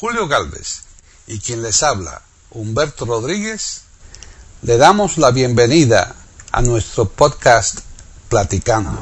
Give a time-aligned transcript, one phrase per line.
[0.00, 0.84] Julio Galvez
[1.26, 3.84] y quien les habla, Humberto Rodríguez,
[4.62, 6.14] le damos la bienvenida
[6.52, 7.80] a nuestro podcast
[8.28, 8.92] Platicando.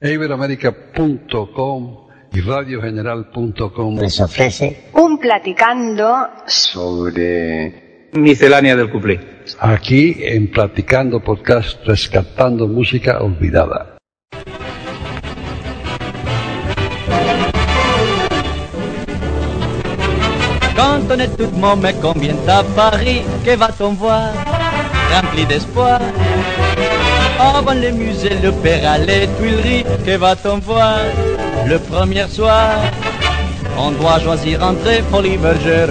[0.00, 9.44] Iberoamérica.com y radiogeneral.com les ofrece un platicando sobre miscelánea del cuplé.
[9.60, 13.89] aquí en Platicando Podcast Rescatando Música Olvidada.
[20.80, 24.30] Quand on est tout monde, mais combien à Paris, que va-t-on voir
[25.12, 26.00] Rempli d'espoir.
[27.38, 31.00] Avant le musée, l'opéra, les Tuileries, que va-t-on voir
[31.66, 32.78] Le premier soir,
[33.76, 35.90] on doit choisir entrée folie bergère.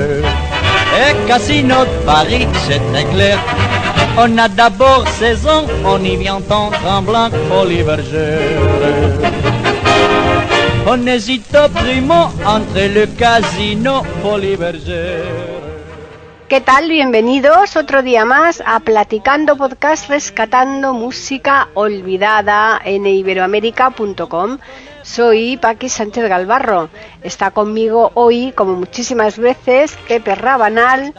[1.04, 3.38] Et Casino de Paris, c'est très clair.
[4.18, 9.59] On a d'abord saison, on y vient en tremblant, folie bergère.
[10.86, 11.06] On
[11.74, 14.04] primo entre le casino
[14.58, 15.24] bergère.
[16.48, 16.90] ¿Qué tal?
[16.90, 24.58] Bienvenidos otro día más a Platicando Podcast Rescatando Música Olvidada en iberoamérica.com.
[25.04, 26.90] Soy Paqui Sánchez Galvarro.
[27.22, 31.14] Está conmigo hoy, como muchísimas veces, Pepe Rabanal,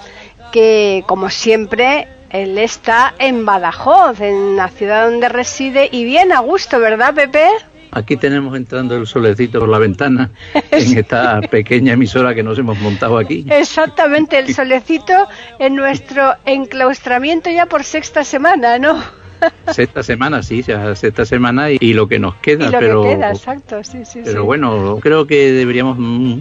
[0.53, 6.41] que como siempre él está en Badajoz, en la ciudad donde reside, y bien a
[6.41, 7.49] gusto, ¿verdad, Pepe?
[7.93, 10.31] Aquí tenemos entrando el solecito por la ventana
[10.71, 13.45] en esta pequeña emisora que nos hemos montado aquí.
[13.51, 15.13] Exactamente, el solecito
[15.59, 18.99] en nuestro enclaustramiento ya por sexta semana, ¿no?
[19.73, 23.03] Sexta semana, sí, ya sexta semana y, y lo que nos queda, y lo pero,
[23.03, 24.47] que queda, exacto, sí, sí, pero sí.
[24.47, 25.97] bueno, creo que deberíamos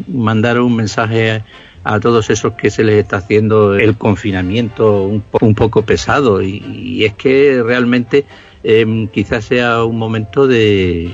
[0.07, 1.41] mandar un mensaje
[1.85, 6.41] a todos esos que se les está haciendo el confinamiento un, po- un poco pesado
[6.41, 8.25] y, y es que realmente
[8.65, 11.09] eh, quizás sea un momento de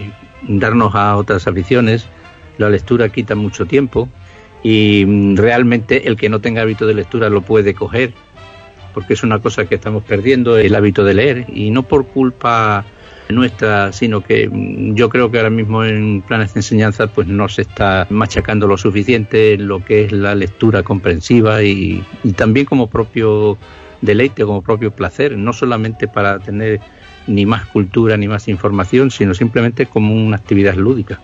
[0.48, 2.08] darnos a otras aficiones.
[2.58, 4.10] La lectura quita mucho tiempo
[4.64, 8.14] y mm, realmente el que no tenga hábito de lectura lo puede coger
[8.96, 12.86] porque es una cosa que estamos perdiendo el hábito de leer y no por culpa
[13.28, 17.50] nuestra, sino que mm, yo creo que ahora mismo en planes de enseñanza pues no
[17.50, 22.66] se está machacando lo suficiente en lo que es la lectura comprensiva y, y también
[22.66, 23.58] como propio
[24.02, 26.80] deleite, como propio placer, no solamente para tener
[27.28, 31.20] ni más cultura ni más información, sino simplemente como una actividad lúdica.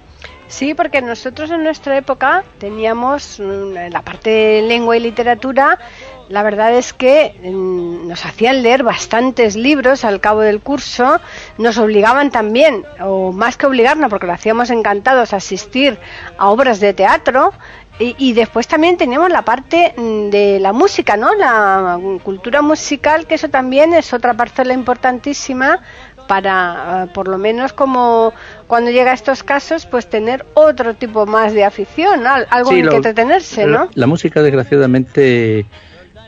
[0.48, 5.80] Sí, porque nosotros en nuestra época teníamos mm, la parte de lengua y literatura,
[6.28, 11.22] la verdad es que mm, nos hacían leer bastantes libros al cabo del curso,
[11.58, 15.98] nos obligaban también, o más que obligarnos, porque lo hacíamos encantados, a asistir
[16.38, 17.54] a obras de teatro.
[18.00, 21.34] Y, y después también teníamos la parte mm, de la música, ¿no?
[21.36, 25.80] La cultura musical, que eso también es otra parcela importantísima
[26.28, 28.34] para, eh, por lo menos como
[28.68, 32.30] cuando llega a estos casos, pues tener otro tipo más de afición, ¿no?
[32.34, 33.90] Al- algo Sí, en lo- que entretenerse, la, ¿no?
[33.94, 35.66] la música, desgraciadamente,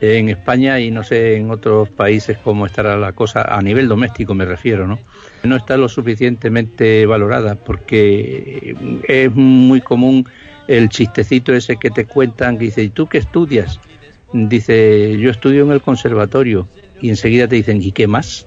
[0.00, 4.34] en España y no sé en otros países cómo estará la cosa, a nivel doméstico
[4.34, 4.98] me refiero, ¿no?
[5.44, 8.76] No está lo suficientemente valorada porque
[9.08, 10.28] es muy común
[10.68, 13.80] el chistecito ese que te cuentan que dice, ¿y tú qué estudias?
[14.32, 16.66] Dice, yo estudio en el conservatorio
[17.00, 18.46] y enseguida te dicen, ¿y qué más?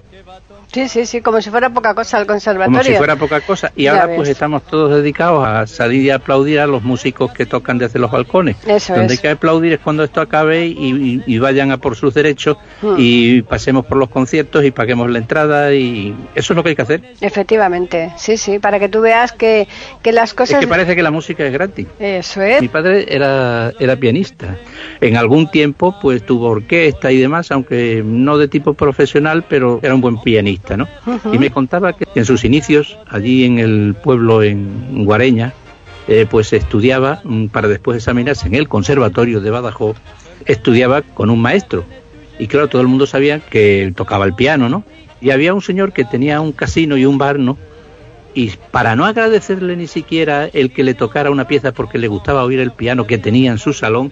[0.78, 2.80] Sí, sí, sí, como si fuera poca cosa el conservatorio.
[2.80, 3.72] Como si fuera poca cosa.
[3.76, 4.16] Y Ya ahora ves.
[4.18, 8.12] pues estamos todos dedicados a salir y aplaudir a los músicos que tocan desde los
[8.12, 8.58] balcones.
[8.68, 9.20] Eso Donde es.
[9.20, 12.58] hay que aplaudir es cuando esto acabe y, y- y vayan a por sus derechos
[12.82, 12.96] Hmm.
[12.98, 16.76] y pasemos por los conciertos y paguemos la entrada y eso es lo que hay
[16.76, 17.02] que hacer.
[17.22, 19.68] Efectivamente, sí, sí, para que tú veas que,
[20.04, 20.60] que las Es cosas...
[20.60, 21.88] que parece que la música es gratis.
[22.00, 22.62] Eso es.
[22.62, 24.56] Mi padre era, era pianista.
[25.02, 29.94] En algún tiempo pues tuvo orquesta y demás, aunque no de tipo profesional, pero era
[29.96, 30.88] un buen pianista, ¿no?
[31.32, 35.54] Y me contaba que en sus inicios, allí en el pueblo, en Guareña,
[36.08, 39.98] eh, pues estudiaba mm, para después examinarse en el conservatorio de Badajoz,
[40.46, 41.86] estudiaba con un maestro.
[42.40, 44.84] Y claro, todo el mundo sabía que tocaba el piano, ¿no?
[45.22, 47.58] Y había un señor que tenía un casino y un bar, ¿no?
[48.34, 52.44] Y para no agradecerle ni siquiera el que le tocara una pieza porque le gustaba
[52.44, 54.12] oír el piano que tenía en su salón,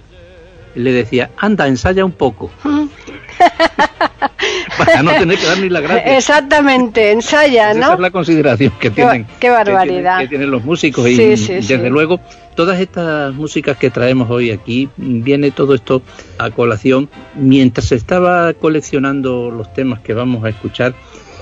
[0.74, 2.50] le decía, anda, ensaya un poco.
[4.78, 6.16] para no tener que dar ni la gracia.
[6.16, 7.94] Exactamente, ensaya, Esa ¿no?
[7.94, 9.86] es la consideración que tienen, qué barbaridad.
[9.86, 11.06] Que tienen, que tienen los músicos.
[11.08, 11.88] Y Sí, sí, desde sí.
[11.88, 12.20] luego,
[12.54, 16.02] todas estas músicas que traemos hoy aquí, viene todo esto
[16.38, 17.08] a colación.
[17.34, 20.94] Mientras estaba coleccionando los temas que vamos a escuchar,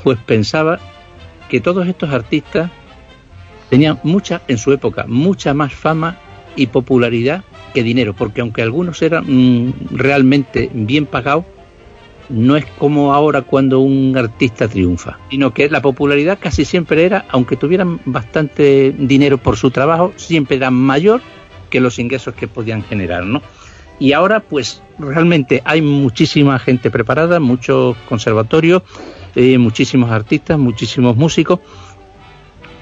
[0.02, 0.78] pues pensaba
[1.48, 2.70] que todos estos artistas
[3.70, 6.18] tenían mucha, en su época, mucha más fama
[6.56, 7.42] y popularidad
[7.72, 11.44] que dinero, porque aunque algunos eran mm, realmente bien pagados,
[12.28, 17.26] no es como ahora cuando un artista triunfa, sino que la popularidad casi siempre era,
[17.30, 21.20] aunque tuvieran bastante dinero por su trabajo, siempre era mayor
[21.70, 23.42] que los ingresos que podían generar, ¿no?
[23.98, 28.82] Y ahora, pues realmente hay muchísima gente preparada, muchos conservatorios,
[29.34, 31.60] eh, muchísimos artistas, muchísimos músicos,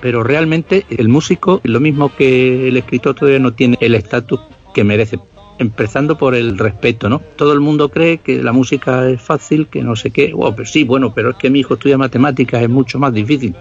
[0.01, 4.41] pero realmente el músico, lo mismo que el escritor, todavía no tiene el estatus
[4.75, 5.19] que merece.
[5.59, 7.21] Empezando por el respeto, ¿no?
[7.37, 10.33] Todo el mundo cree que la música es fácil, que no sé qué.
[10.33, 13.55] Wow, pero sí, bueno, pero es que mi hijo estudia matemáticas, es mucho más difícil.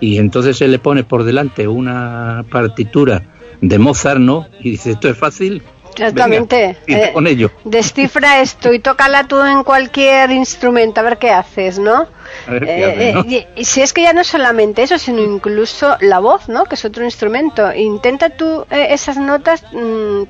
[0.00, 3.22] Y entonces se le pone por delante una partitura
[3.60, 4.46] de Mozart, ¿no?
[4.60, 6.78] Y dice, esto es fácil, Exactamente.
[6.86, 7.50] Venga, eh, con ello.
[7.64, 12.06] Descifra esto y tócala tú en cualquier instrumento a ver qué haces, ¿no?
[12.52, 16.64] Eh, eh, si es que ya no solamente eso, sino incluso la voz, ¿no?
[16.64, 17.72] Que es otro instrumento.
[17.74, 20.24] Intenta tú eh, esas notas mm,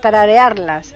[0.00, 0.94] tararearlas.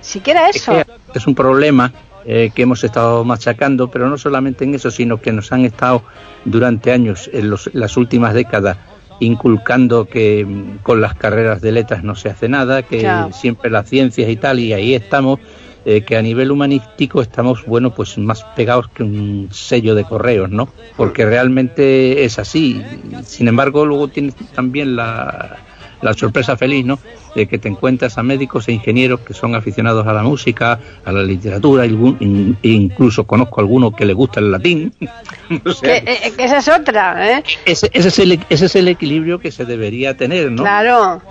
[0.00, 0.72] Siquiera Es eso.
[1.14, 1.92] es un problema
[2.24, 6.02] eh, que hemos estado machacando, pero no solamente en eso, sino que nos han estado
[6.44, 8.76] durante años, en los- las últimas décadas,
[9.20, 13.32] inculcando que mm, con las carreras de letras no se hace nada, que Claro.
[13.32, 15.38] siempre las ciencias y tal, y ahí estamos,
[15.88, 20.50] eh, que a nivel humanístico estamos, bueno, pues más pegados que un sello de correos,
[20.50, 20.68] ¿no?
[20.96, 22.82] Porque realmente es así.
[23.24, 25.58] Sin embargo, luego tienes también la,
[26.02, 26.98] la sorpresa feliz, ¿no?
[27.36, 31.12] De que te encuentras a médicos e ingenieros que son aficionados a la música, a
[31.12, 34.92] la literatura, e incluso conozco a alguno que le gusta el latín.
[35.64, 37.44] O sea, Que, eh, que esa es otra, ¿eh?
[37.64, 40.64] ese, ese es el, ese es el equilibrio que se debería tener, ¿no?
[40.64, 41.22] Claro.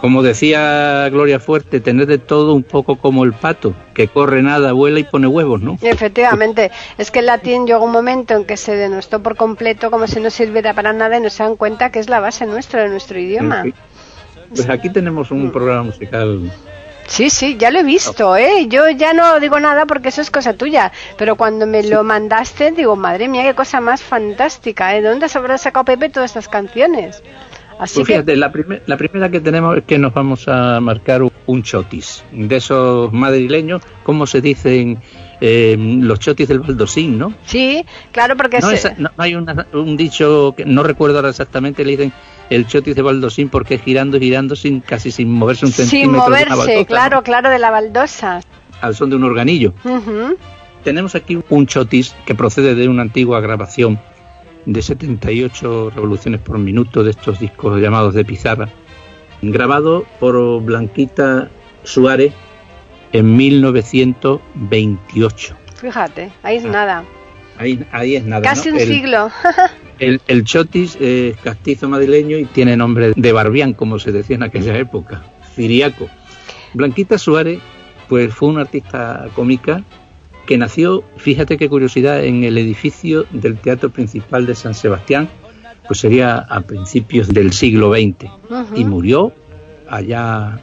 [0.00, 4.72] Como decía Gloria Fuerte, tener de todo un poco como el pato, que corre nada,
[4.72, 5.76] vuela y pone huevos, ¿no?
[5.82, 10.06] Efectivamente, es que el latín llegó un momento en que se denostó por completo como
[10.06, 12.82] si no sirviera para nada y no se dan cuenta que es la base nuestra
[12.82, 13.64] de nuestro idioma.
[14.48, 16.50] Pues aquí tenemos un programa musical.
[17.06, 18.68] Sí, sí, ya lo he visto, ¿eh?
[18.68, 22.70] Yo ya no digo nada porque eso es cosa tuya, pero cuando me lo mandaste
[22.70, 25.02] digo, madre mía, qué cosa más fantástica, ¿eh?
[25.02, 27.22] ¿De dónde se habrá sacado Pepe todas estas canciones?
[27.80, 31.22] Así Pues que, la, primer- la primera que tenemos es que nos vamos a marcar
[31.22, 34.98] un- chotis, de esos madrileños, como se dicen
[35.40, 37.32] eh, los chotis del Baldosín, ¿no?
[37.46, 41.16] sí, claro, porque No, se- esa- no- no hay una- un dicho que no recuerdo
[41.16, 42.12] ahora exactamente, le dicen
[42.50, 45.86] el chotis de Baldosín porque es girando y girando sin casi sin moverse un sin
[45.86, 46.12] centímetro.
[46.12, 47.22] de una moverse, baldosa, claro, ¿no?
[47.22, 48.40] claro, de la baldosa.
[48.82, 49.72] Al son de un organillo.
[50.84, 53.98] Tenemos aquí un chotis que procede de una antigua grabación
[54.66, 58.68] de 78 revoluciones por minuto de estos discos llamados de pizarra,
[59.42, 61.50] grabado por Blanquita
[61.84, 62.32] Suárez
[63.12, 65.56] en 1928.
[65.76, 67.04] Fíjate, ahí es nada.
[67.58, 68.42] Ahí, ahí es nada.
[68.42, 68.76] Casi ¿no?
[68.76, 69.30] un El- siglo.
[69.98, 74.42] El, el chotis es castizo madrileño y tiene nombre de barbián, como se decía en
[74.42, 75.22] aquella época,
[75.54, 76.08] ciriaco.
[76.72, 77.58] Blanquita Suárez,
[78.08, 79.82] pues fue una artista cómica
[80.50, 85.28] que nació, fíjate qué curiosidad, en el edificio del Teatro Principal de San Sebastián,
[85.86, 88.28] pues sería a principios del siglo XX,
[88.74, 89.32] y murió
[89.88, 90.60] allá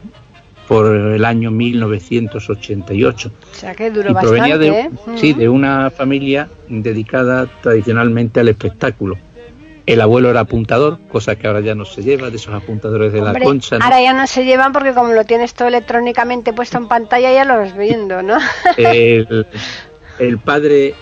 [0.68, 4.90] por el año 1988 O sea que duró y provenía bastante, de, ¿eh?
[5.16, 9.18] sí, de una familia dedicada tradicionalmente al espectáculo.
[9.88, 13.22] El abuelo era apuntador, cosa que ahora ya no se lleva, de esos apuntadores de
[13.22, 13.80] la concha.
[13.80, 13.86] ¿no?
[13.86, 17.46] Ahora ya no se llevan porque como lo tienes todo electrónicamente puesto en pantalla ya
[17.46, 18.38] lo vas viendo, ¿no?
[18.78, 19.48] El,
[20.20, 20.94] el padre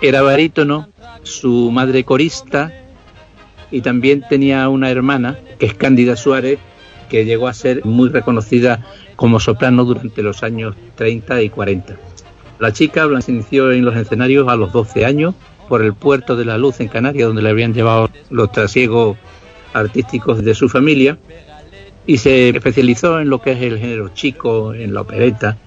[0.00, 0.88] era barítono,
[1.24, 2.72] su madre corista
[3.72, 6.60] y también tenía una hermana, que es Cándida Suárez,
[7.08, 8.86] que llegó a ser muy reconocida
[9.16, 11.96] como soprano durante los años 30 y 40.
[12.60, 15.34] La chica se inició en los escenarios a los 12 años
[15.70, 19.16] por el Puerto de la Luz en Canarias, donde le habían llevado los trasiegos
[19.72, 21.16] artísticos de su familia,
[22.06, 25.58] y se especializó en lo que es el género chico, en la opereta,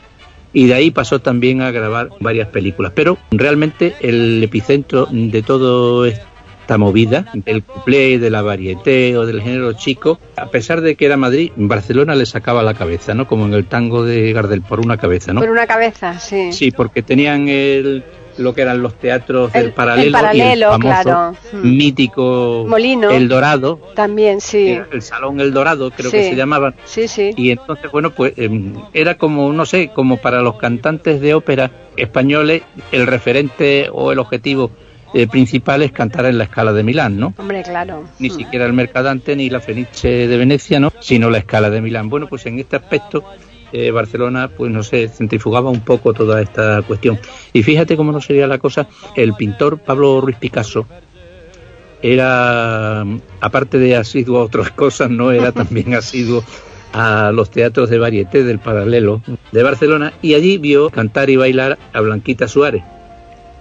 [0.52, 2.92] y de ahí pasó también a grabar varias películas.
[2.94, 9.42] Pero realmente el epicentro de todo esta movida, del cuplé, de la varieté o del
[9.42, 13.26] género chico, a pesar de que era Madrid, Barcelona le sacaba la cabeza, ¿no?
[13.26, 15.40] Como en el tango de Gardel, por una cabeza, ¿no?
[15.40, 16.52] Por una cabeza, sí.
[16.52, 18.04] Sí, porque tenían el,
[18.38, 21.36] lo que eran los teatros El- del paralelo, el paralelo, y el famoso claro.
[21.54, 21.78] Mm.
[21.78, 23.12] mítico Molino.
[23.12, 24.78] El Dorado, También, sí.
[24.92, 27.32] el Salón El Dorado creo que se llamaban, Sí, sí.
[27.38, 31.72] y entonces, bueno, pues em, era como, no sé, como para los cantantes de ópera
[31.98, 34.72] españoles, el referente o el objetivo
[35.16, 37.36] eh, principal es cantar en la escala de Milán, ¿no?
[37.38, 38.04] Hombre, claro.
[38.18, 38.36] Ni Mm.
[38.36, 40.92] siquiera el Mercadante ni la Fenice de Venecia, ¿no?
[41.02, 42.10] Sino la escala de Milán.
[42.10, 43.24] Bueno, pues en este aspecto
[43.74, 47.20] eh, Barcelona, pues no sé, centrifugaba un poco toda esta cuestión.
[47.52, 50.86] Y fíjate cómo no sería la cosa, el pintor Pablo Ruiz Picasso
[52.02, 53.04] era,
[53.42, 56.44] aparte de asiduo a otras cosas, no era también asiduo
[56.94, 61.80] a los teatros de varieté del paralelo de Barcelona y allí vio cantar y bailar
[61.92, 62.84] a Blanquita Suárez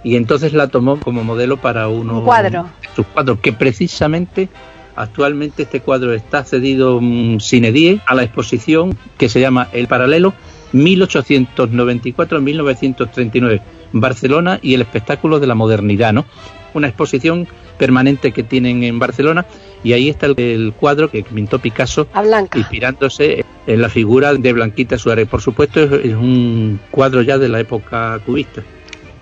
[0.04, 2.64] y entonces la tomó como modelo para uno Un cuadro.
[2.64, 4.48] de sus cuadros que precisamente
[4.96, 9.88] actualmente este cuadro está cedido mm, sine die a la exposición que se llama El
[9.88, 10.32] Paralelo
[10.72, 13.60] 1894-1939,
[13.92, 16.26] Barcelona y el espectáculo de la modernidad, ¿no?
[16.74, 19.46] Una exposición permanente que tienen en Barcelona
[19.84, 22.06] y ahí está el, cuadro que pintó Picasso
[22.54, 25.28] inspirándose en la figura de Blanquita Suárez.
[25.28, 28.62] Por supuesto es, un cuadro ya de la época cubista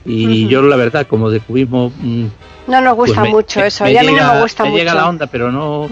[0.05, 2.27] y yo la verdad como de cubismo mm,
[2.71, 4.77] no nos gusta pues mucho eso, ya a mí no me gusta mucho.
[4.77, 5.89] llega la onda, pero no,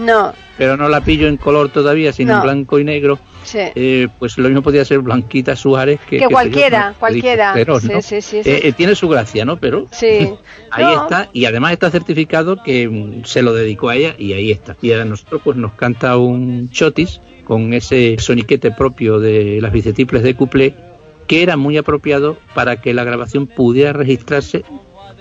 [0.57, 3.19] pero no la pillo en color todavía, sino en blanco y negro.
[3.53, 7.55] Eh, pues lo mismo podría ser Blanquita Suárez que, que, cualquiera, cualquiera.
[8.01, 9.57] sí, sí, eh, eh, tiene su gracia, ¿no?
[9.57, 9.87] Pero
[10.71, 14.51] ahí está y además está certificado que mm, se lo dedicó a ella y ahí
[14.51, 14.77] está.
[14.81, 20.21] Y a nosotros pues nos canta un chotis con ese soniquete propio de las bicetiples
[20.21, 20.88] de couplé
[21.29, 24.65] que era muy apropiado para que la grabación pudiera registrarse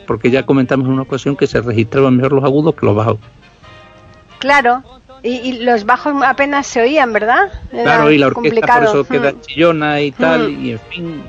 [0.07, 3.19] porque ya comentamos en una ocasión que se registraban mejor los agudos que los bajos.
[4.39, 4.83] Claro,
[5.23, 7.53] y, los bajos apenas se oían, ¿verdad?
[7.71, 9.41] claro, y la orquesta por eso queda mm.
[9.43, 10.65] chillona y tal, mm.
[10.65, 11.23] y en fin.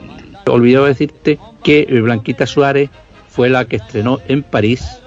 [0.48, 2.90] Olvidaba decirte que Blanquita Suárez
[3.28, 5.02] fue la que estrenó en París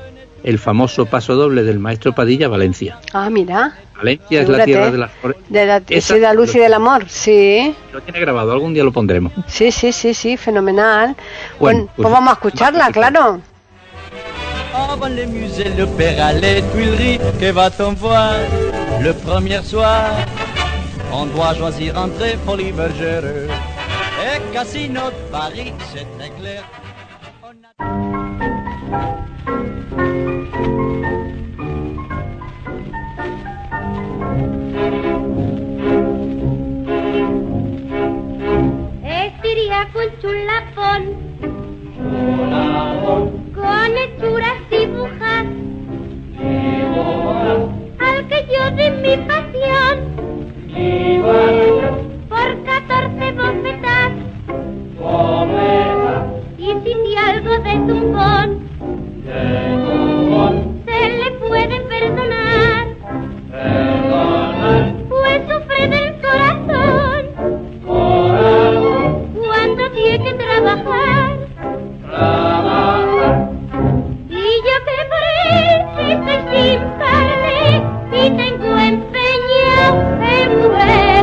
[0.45, 2.99] el famoso paso doble del maestro Padilla Valencia.
[3.15, 3.79] Ah, mira.
[4.03, 5.11] Valencia es la tierra de las
[5.49, 7.73] De la, de la luz y del amor, sí.
[7.93, 9.33] Lo tiene grabado, algún día lo pondremos.
[9.47, 11.15] Sí, sí, sí, sí, fenomenal.
[11.61, 13.41] Bueno, pues, pues, vamos a escucharla, claro.
[14.75, 18.35] Avant les musées, l'opéra, les Tuileries, que va-t-on voir
[19.01, 20.11] le premier soir
[21.13, 26.65] On doit choisir entrée folie bergère et casino de Paris, c'est très clair.
[30.23, 30.92] Estiria
[39.93, 41.03] con chulapón.
[43.55, 45.47] Con hechuras dibujas.
[48.01, 49.95] Al que yo de mi pasión.
[52.29, 54.13] Por catorce bofetas.
[56.59, 58.49] Y si algo de tumbón.
[60.87, 62.87] Se le puede perdonar.
[64.63, 64.92] Pues
[70.63, 71.31] trabajar.
[74.29, 75.79] Y yo que por él
[76.11, 77.59] estoy sin padre
[78.13, 79.77] y tengo empeño
[80.23, 81.21] en mujer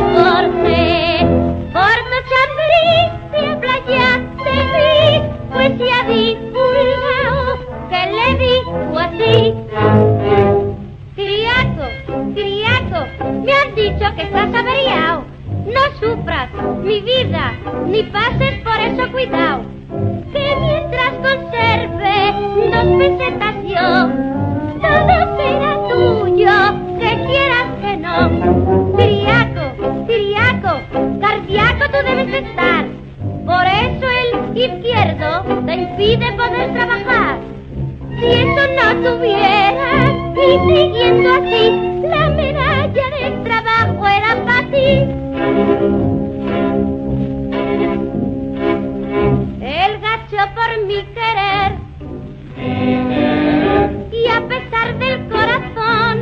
[1.72, 2.88] por no chambrí
[3.32, 4.08] de playa
[4.44, 5.00] te vi,
[5.52, 6.76] pues ya di un
[7.88, 9.34] que le digo así.
[11.14, 11.86] Criaco,
[12.34, 13.00] criaco,
[13.44, 15.19] me han dicho que estás averiado.
[15.74, 16.50] No sufras,
[16.82, 17.52] mi vida,
[17.86, 19.62] ni pases por eso cuidado
[20.32, 22.34] que mientras conserve
[22.70, 23.54] dos pesetas
[24.80, 26.50] todo será tuyo,
[26.98, 28.96] que quieras que no.
[28.96, 30.80] Criaco, criaco,
[31.20, 32.84] cardíaco tú debes estar,
[33.46, 37.38] por eso el izquierdo te impide poder trabajar.
[38.18, 45.19] Si eso no tuviera, y siguiendo así, la medalla del trabajo era para ti.
[50.54, 51.72] Por mi querer.
[54.12, 56.16] Y a pesar del corazón,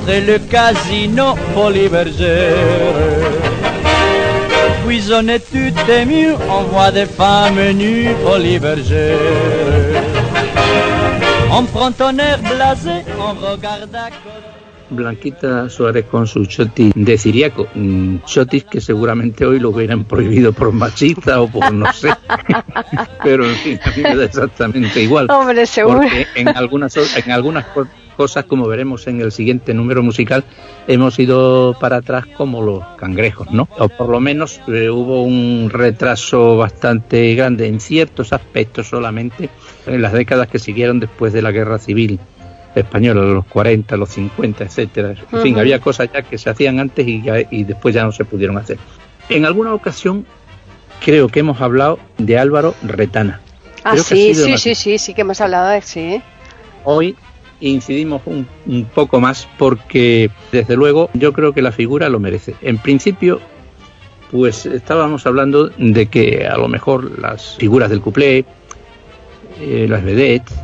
[0.00, 3.30] entre le casino folie bergère.
[4.84, 8.08] cuisonne tu t'es mieux, on voit des femmes nues
[8.60, 9.18] bergères.
[11.52, 14.60] On prend ton air blasé, on regarde à côté.
[14.90, 20.52] Blanquita Suárez con su choti de Ciriaco, mm, chotis que seguramente hoy lo hubieran prohibido
[20.52, 22.10] por machista o por no sé,
[23.22, 25.28] pero en fin, a mí me da exactamente igual.
[25.30, 26.00] Hombre, seguro.
[26.00, 27.66] Porque en algunas, en algunas
[28.20, 30.44] cosas, como veremos en el siguiente número musical,
[30.86, 33.66] hemos ido para atrás como los cangrejos, ¿no?
[33.78, 39.48] O por lo menos eh, hubo un retraso bastante grande en ciertos aspectos solamente
[39.86, 42.20] en las décadas que siguieron después de la Guerra Civil
[42.74, 45.14] española, los 40, los 50, etcétera.
[45.32, 48.12] En fin, había cosas ya que se hacían antes y, ya- y después ya no
[48.12, 48.76] se pudieron hacer.
[49.30, 50.26] En alguna ocasión
[51.02, 53.40] creo que hemos hablado de Álvaro Retana.
[53.82, 56.20] Ah, Creo sí, sí, sí, sí, sí que hemos hablado de sí.
[56.84, 57.16] Hoy
[57.60, 62.54] incidimos un, un poco más porque, desde luego, yo creo que la figura lo merece.
[62.62, 63.40] En principio,
[64.30, 68.44] pues estábamos hablando de que a lo mejor las figuras del cuplé,
[69.60, 70.54] eh, las vedettes,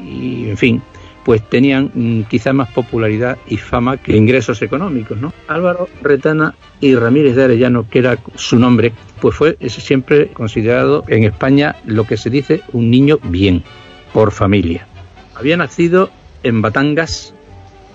[0.00, 0.82] y en fin,
[1.24, 5.32] pues tenían mm, quizá más popularidad y fama que ingresos económicos, ¿no?
[5.48, 11.24] Álvaro Retana y Ramírez de Arellano, que era su nombre, pues fue siempre considerado en
[11.24, 13.64] España lo que se dice un niño bien,
[14.12, 14.86] por familia.
[15.34, 16.10] Había nacido
[16.46, 17.34] en Batangas,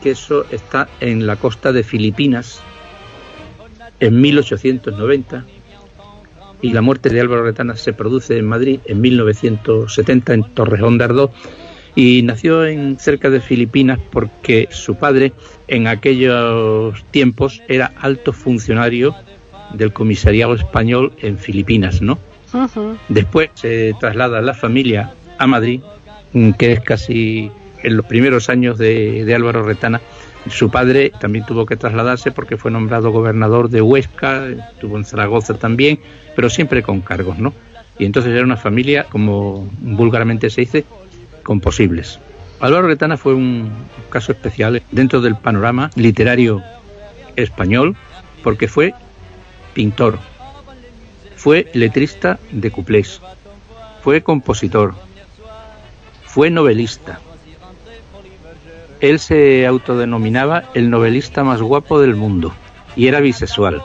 [0.04, 2.62] que eso está en la costa de Filipinas,
[4.00, 5.46] en 1890,
[6.62, 11.30] y la muerte de Álvaro Retana se produce en Madrid en 1970, en Torrejón de
[11.96, 15.34] y nació en cerca de Filipinas porque su padre
[15.68, 19.16] en aquellos tiempos era alto funcionario
[19.74, 22.20] del comisariado español en Filipinas, ¿no?
[23.08, 25.82] Después se traslada la familia a Madrid,
[26.58, 27.52] que es casi
[27.84, 30.02] en los primeros años de, de Álvaro Retana.
[30.50, 35.54] Su padre también tuvo que trasladarse porque fue nombrado gobernador de Huesca, estuvo en Zaragoza
[35.56, 36.00] también,
[36.36, 37.54] pero siempre con cargos, ¿no?
[38.00, 40.86] Y entonces era una familia, como vulgarmente se dice,
[41.44, 42.20] con posibles.
[42.60, 43.72] Álvaro Retana fue un
[44.10, 46.64] caso especial dentro del panorama literario
[47.36, 47.96] español
[48.44, 48.94] porque fue
[49.74, 50.20] pintor,
[51.36, 53.22] fue letrista de cuplés,
[54.04, 54.94] fue compositor,
[56.26, 57.20] fue novelista.
[59.02, 62.54] Él se autodenominaba el novelista más guapo del mundo
[62.96, 63.82] y era bisexual,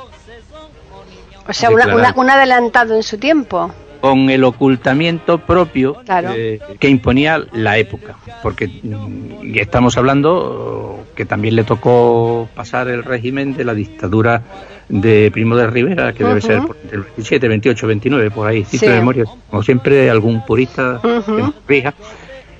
[1.48, 3.70] O sea, una, un adelantado en su tiempo.
[4.00, 6.30] con el ocultamiento propio Claro.
[6.36, 12.88] eh, que imponía la época, porque mm, y estamos hablando que también le tocó pasar
[12.88, 14.42] el régimen de la dictadura
[14.88, 16.46] de Primo de Rivera, que debe Ujú.
[16.46, 18.92] ser por- del 27, 28, 29, por ahí, cito Sí.
[18.92, 21.36] de memoria, como siempre algún purista Ujú.
[21.36, 21.94] que nos corrija.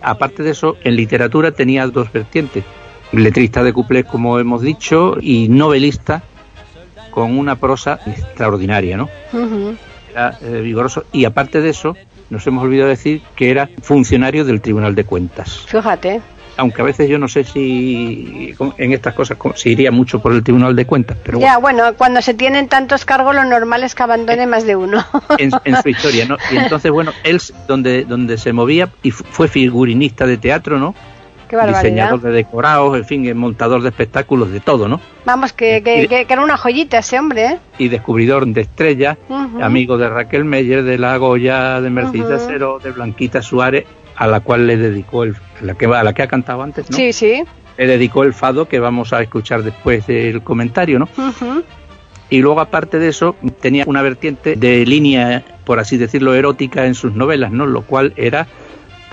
[0.06, 2.62] Aparte de eso, en literatura tenía dos vertientes,
[3.10, 6.22] letrista de cuplés, como hemos dicho, y novelista
[7.10, 9.08] con una prosa extraordinaria, ¿no?
[10.12, 11.96] Era eh, vigoroso y aparte de eso
[12.30, 16.20] nos hemos olvidado decir que era funcionario del Tribunal de Cuentas Fíjate.
[16.56, 20.42] Aunque a veces yo no sé si en estas cosas se iría mucho por el
[20.42, 24.02] Tribunal de Cuentas pero ya, bueno, cuando se tienen tantos cargos, lo normal es que
[24.02, 25.04] abandone más de uno.
[25.38, 29.24] en, en su historia no y entonces bueno él donde donde se movía y fu-
[29.24, 30.94] fue figurinista de teatro no
[31.48, 36.08] Qué diseñador de decorados en fin montador de espectáculos de todo no Vamos, que, que,
[36.08, 37.58] que- que era una joyita ese hombre, ¿eh?
[37.78, 39.16] y descubridor de estrellas
[39.60, 42.30] amigo de Raquel Meyer, de la Goya, de Mercedes.
[42.42, 43.84] Acero, de Blanquita Suárez,
[44.16, 46.96] a la cual le dedicó el, la que, a la que ha cantado antes, ¿no?
[46.96, 47.42] Sí, sí.
[47.76, 51.08] Le dedicó el fado que vamos a escuchar después del comentario, ¿no?
[52.28, 56.94] Y luego, aparte de eso, tenía una vertiente de línea, por así decirlo, erótica en
[56.94, 57.66] sus novelas, ¿no?
[57.66, 58.46] Lo cual era,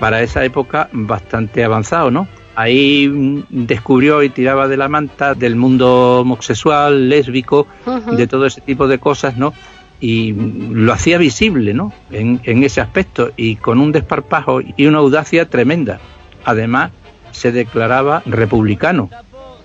[0.00, 2.26] para esa época, bastante avanzado, ¿no?
[2.56, 7.66] Ahí mm, descubrió y tiraba de la manta del mundo homosexual, lésbico,
[8.16, 9.52] de todo ese tipo de cosas, ¿no?
[10.06, 11.90] Y lo hacía visible, ¿no?
[12.10, 15.98] En, en ese aspecto y con un desparpajo y una audacia tremenda.
[16.44, 16.90] Además,
[17.30, 19.08] se declaraba republicano.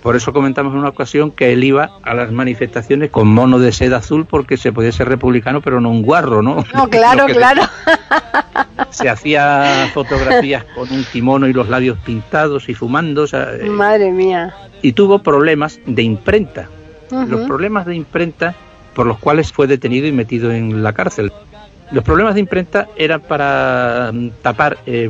[0.02, 3.74] Por eso comentamos en una ocasión que él iba a las manifestaciones con mono de
[3.74, 6.64] seda azul porque se podía ser republicano, pero no un guarro, ¿no?
[6.74, 7.64] No, claro, claro.
[8.92, 13.70] Se hacía fotografías con un kimono y los labios pintados y fumando, o sea, eh,
[13.70, 14.56] Madre mía.
[14.82, 16.70] y tuvo problemas de imprenta.
[17.12, 18.56] Los problemas de imprenta
[19.00, 21.32] por los cuales fue detenido y metido en la cárcel.
[21.94, 25.10] Los problemas de imprenta eran para mm, tapar eh,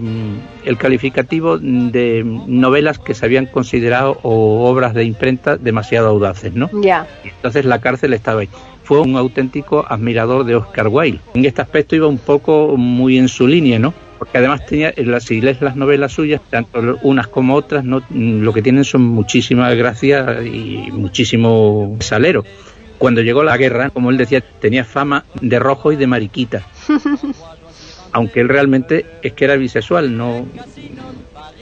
[0.64, 6.70] el calificativo de novelas que se habían considerado o obras de imprenta demasiado audaces, ¿no?
[6.84, 7.08] Ya.
[7.26, 8.50] Y entonces la cárcel estaba ahí.
[8.84, 11.20] Fue un auténtico admirador de Oscar Wilde.
[11.34, 13.92] En este aspecto iba un poco muy en su línea, ¿no?
[14.20, 18.04] Porque además tenía, en las, si lees las novelas suyas, tanto unas como otras, no,
[18.12, 22.46] lo que tienen son muchísima gracia y muchísimo salero.
[23.00, 26.64] Cuando llegó la guerra, como él decía, tenía fama de rojo y de mariquita.
[28.12, 30.46] Aunque él realmente es que era bisexual, no.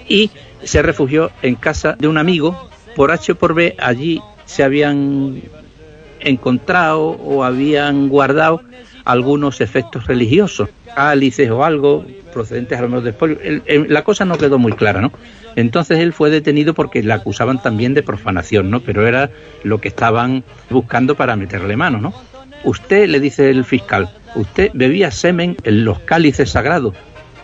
[0.09, 0.31] Y
[0.63, 2.69] se refugió en casa de un amigo.
[2.95, 5.43] Por H o por B, allí se habían
[6.19, 8.61] encontrado o habían guardado
[9.07, 13.37] algunos efectos religiosos, cálices o algo procedentes a lo mejor de espolio.
[13.41, 15.11] El- el- la cosa no quedó muy clara, ¿no?
[15.55, 18.81] Entonces él fue detenido porque le acusaban también de profanación, ¿no?
[18.81, 19.31] Pero era
[19.63, 22.13] lo que estaban buscando para meterle mano, ¿no?
[22.63, 26.93] Usted, le dice el fiscal, usted bebía semen en los cálices sagrados.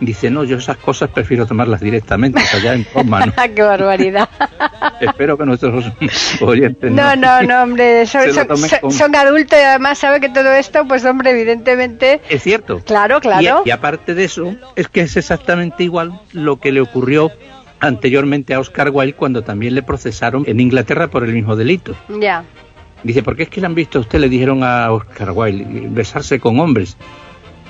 [0.00, 3.32] Dice, no, yo esas cosas prefiero tomarlas directamente, allá en Roma, ¿no?
[3.54, 4.28] ¡Qué barbaridad!
[5.00, 5.84] Espero que nuestros
[6.40, 8.46] oyentes No, no, no, hombre, son, son-
[8.80, 12.80] con- adultos y además sabe que todo esto, pues hombre, evidentemente, Es cierto.
[12.84, 13.62] claro, claro.
[13.64, 17.30] Y, y aparte de eso, es que es exactamente igual lo que le ocurrió
[17.80, 21.94] anteriormente a Oscar Wilde cuando también le procesaron en Inglaterra por el mismo delito.
[22.08, 22.44] Ya,
[23.02, 24.18] Dice, ¿por qué es que le han visto a usted?
[24.18, 26.96] Le dijeron a Oscar Wilde besarse con hombres.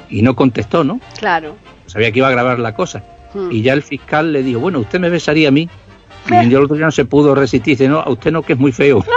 [0.08, 1.00] Y no contestó, ¿no?
[1.18, 1.56] claro.
[1.86, 3.02] Sabía que iba a grabar la cosa.
[3.34, 3.50] Hmm.
[3.52, 5.68] Y ya el fiscal le dijo, bueno, usted me besaría a mí.
[6.30, 7.74] Y el otro ya no se pudo resistir.
[7.76, 9.04] Dice, no, a usted no, que es muy feo.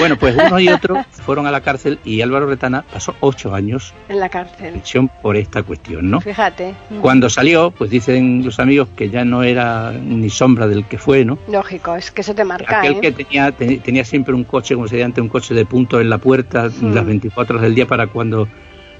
[0.00, 3.94] bueno, pues uno y otro fueron a la cárcel y Álvaro Retana pasó ocho años
[4.08, 4.72] En la cárcel.
[4.72, 6.20] prisión por esta cuestión, ¿no?
[6.20, 6.74] Fíjate.
[7.00, 11.24] Cuando salió, pues dicen los amigos que ya no era ni sombra del que fue,
[11.24, 11.38] ¿no?
[11.50, 13.00] Lógico, es que eso te marca, Aquel ¿eh?
[13.00, 16.00] que tenía, te- tenía siempre un coche, como se dice antes, un coche de punto
[16.00, 16.94] en la puerta Hmm.
[16.94, 18.46] las 24 horas del día para cuando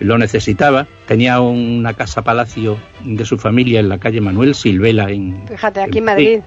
[0.00, 0.86] lo necesitaba.
[1.06, 5.98] Tenía una casa palacio de su familia en la calle Manuel Silvela en, Fíjate, aquí
[5.98, 6.40] en Madrid.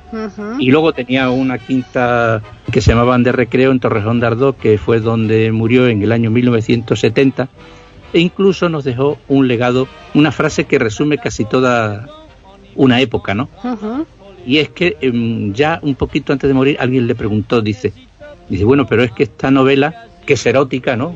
[0.60, 4.78] Y luego tenía una quinta que se llamaban de recreo en Torrejón de Ardoz, que
[4.78, 7.50] fue donde murió en el año 1970.
[8.14, 12.08] E incluso nos dejó un legado, una frase que resume casi toda
[12.76, 13.50] una época, ¿no?
[14.46, 17.94] Y es que em, ya un poquito antes de morir alguien le preguntó, dice,
[18.50, 21.16] dice, bueno, pero es que esta novela, que es erótica, ¿no?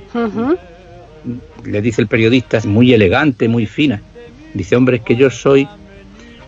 [1.64, 4.02] Le dice el periodista, es muy elegante, muy fina.
[4.54, 5.68] Dice, hombre, es que yo soy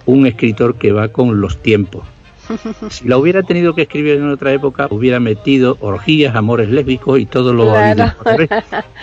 [0.05, 2.03] un escritor que va con los tiempos.
[2.89, 7.25] Si la hubiera tenido que escribir en otra época, hubiera metido orgías, amores lésbicos y
[7.25, 8.13] todo lo Claro.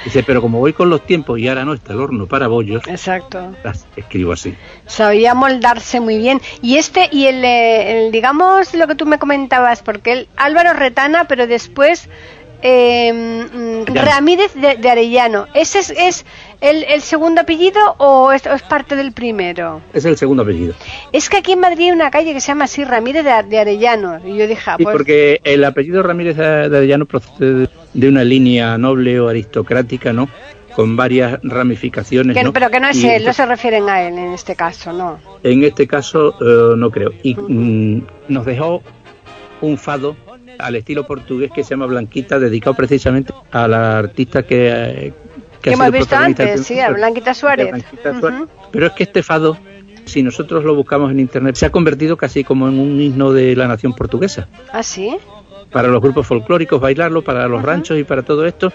[0.05, 2.83] Dice, pero como voy con los tiempos y ahora no está el horno para bollos,
[2.87, 3.55] Exacto.
[3.63, 4.55] las escribo así.
[4.87, 6.41] Sabía moldarse muy bien.
[6.63, 10.73] Y este, y el, eh, el, digamos, lo que tú me comentabas, porque él, Álvaro
[10.73, 12.09] Retana, pero después
[12.65, 13.85] eh.
[13.87, 15.47] Ramírez de, de Arellano.
[15.55, 16.27] ¿Ese es, es
[16.61, 19.83] el, el segundo apellido o es, o es parte del primero?
[19.93, 20.75] Es el segundo apellido.
[21.13, 23.59] Es que aquí en Madrid hay una calle que se llama así, Ramírez de, de
[23.59, 24.19] Arellano.
[24.27, 28.25] Y yo dije, ah, Sí, pues, porque el apellido Ramírez de Arellano procede de una
[28.25, 30.29] línea noble o aristocrática, ¿no?
[30.75, 32.53] Con varias ramificaciones, que- ¿no?
[32.53, 35.21] pero que no es Y, él, no se refieren a él en este caso, no.
[35.43, 37.13] En este caso, eh, no creo.
[37.23, 38.83] Y mm, nos dejó
[39.61, 40.17] un fado
[40.59, 45.13] al estilo portugués que se llama Blanquita, dedicado precisamente a la artista que, eh,
[45.61, 47.85] Que hemos visto antes, sí, a Blanquita Suárez.
[48.71, 49.57] Pero es que este fado,
[50.05, 53.57] si nosotros lo buscamos en internet, se ha convertido casi como en un himno de
[53.57, 54.49] la nación portuguesa.
[54.73, 55.17] ¿Ah, sí?
[55.75, 58.73] para los grupos folclóricos bailarlo, para los ranchos y para todo esto.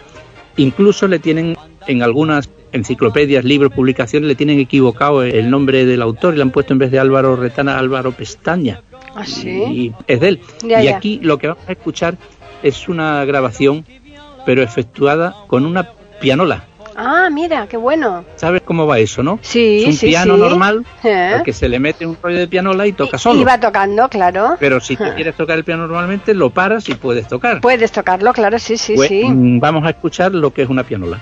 [0.58, 1.56] Incluso le tienen
[1.88, 6.52] en algunas enciclopedias, libros, publicaciones, le tienen equivocado el nombre del autor y le han
[6.52, 8.84] puesto en vez de Álvaro Retana, Álvaro Pestaña.
[9.22, 9.50] ¿Ah, sí?
[9.50, 10.42] Y es de él.
[10.64, 10.98] Ya, y ya.
[10.98, 12.16] aquí lo que vamos a escuchar
[12.64, 13.86] es una grabación,
[14.46, 16.66] pero efectuada con una pianola.
[17.02, 18.26] Ah, mira, qué bueno.
[18.36, 19.40] ¿Sabes cómo va eso, no?
[19.42, 20.42] Sí, es un sí, piano sí.
[20.42, 21.32] normal Eh.
[21.38, 23.40] al que se le mete un rollo de pianola y toca solo.
[23.40, 24.58] Y va tocando, claro.
[24.60, 25.14] Pero si tú Ah.
[25.16, 27.62] quieres tocar el piano normalmente, lo paras y puedes tocar.
[27.62, 29.24] Puedes tocarlo, claro, sí, sí, Pues, sí.
[29.24, 31.22] mm, Vamos a escuchar lo que es una pianola.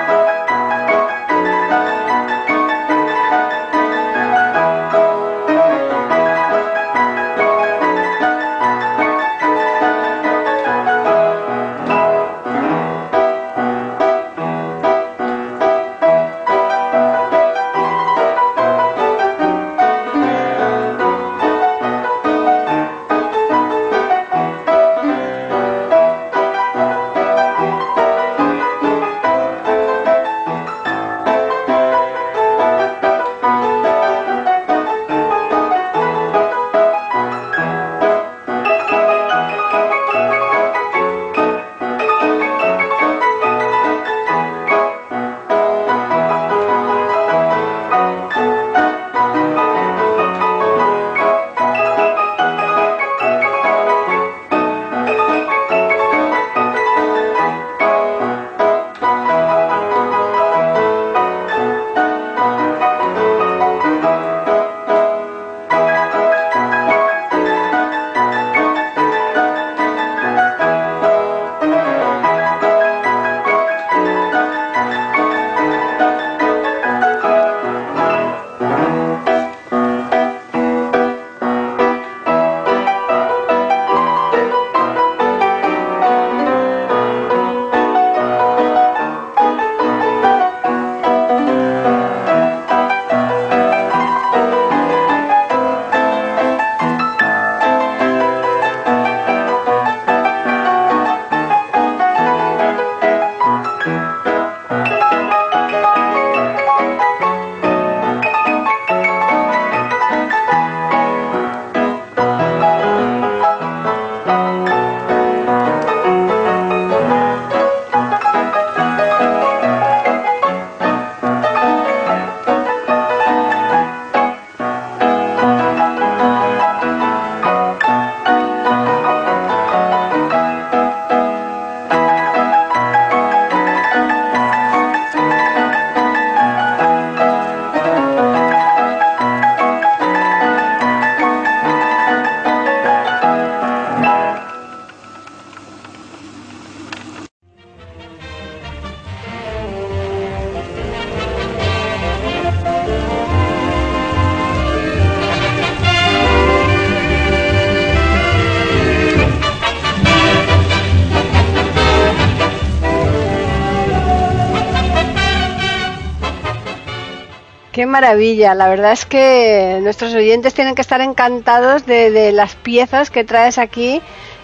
[167.71, 172.55] Qué maravilla, la verdad es que nuestros oyentes tienen que estar encantados de, de las
[172.55, 174.01] piezas que traes aquí,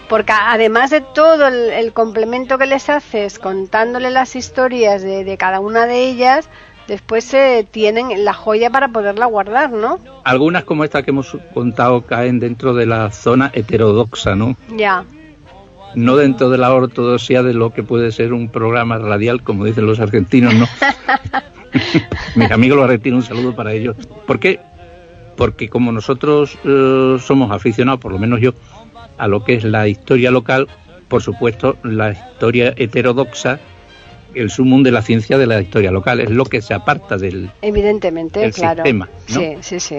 [0.08, 5.36] porque además de todo el, el complemento que les haces contándole las historias de, de
[5.36, 6.48] cada una de ellas,
[6.86, 9.98] después eh, tienen la joya para poderla guardar, ¿no?
[10.24, 14.56] Algunas como esta que hemos contado caen dentro de la zona heterodoxa, ¿no?
[14.74, 15.04] Ya,
[15.94, 19.86] No dentro de la ortodoxia de lo que puede ser un programa radial, como dicen
[19.86, 20.66] los argentinos, ¿no?
[22.34, 23.96] Mis amigos los argentinos, un saludo para ellos.
[24.26, 24.60] ¿Por qué?
[25.36, 28.54] Porque como nosotros eh, somos aficionados, por lo menos yo,
[29.16, 30.68] a lo que es la historia local,
[31.08, 33.60] por supuesto, la historia heterodoxa,
[34.34, 37.50] el sumum de la ciencia de la historia local, es lo que se aparta del...
[37.62, 38.82] evidentemente, El claro.
[38.82, 39.40] sistema, ¿no?
[39.40, 39.96] Sí, sí, sí.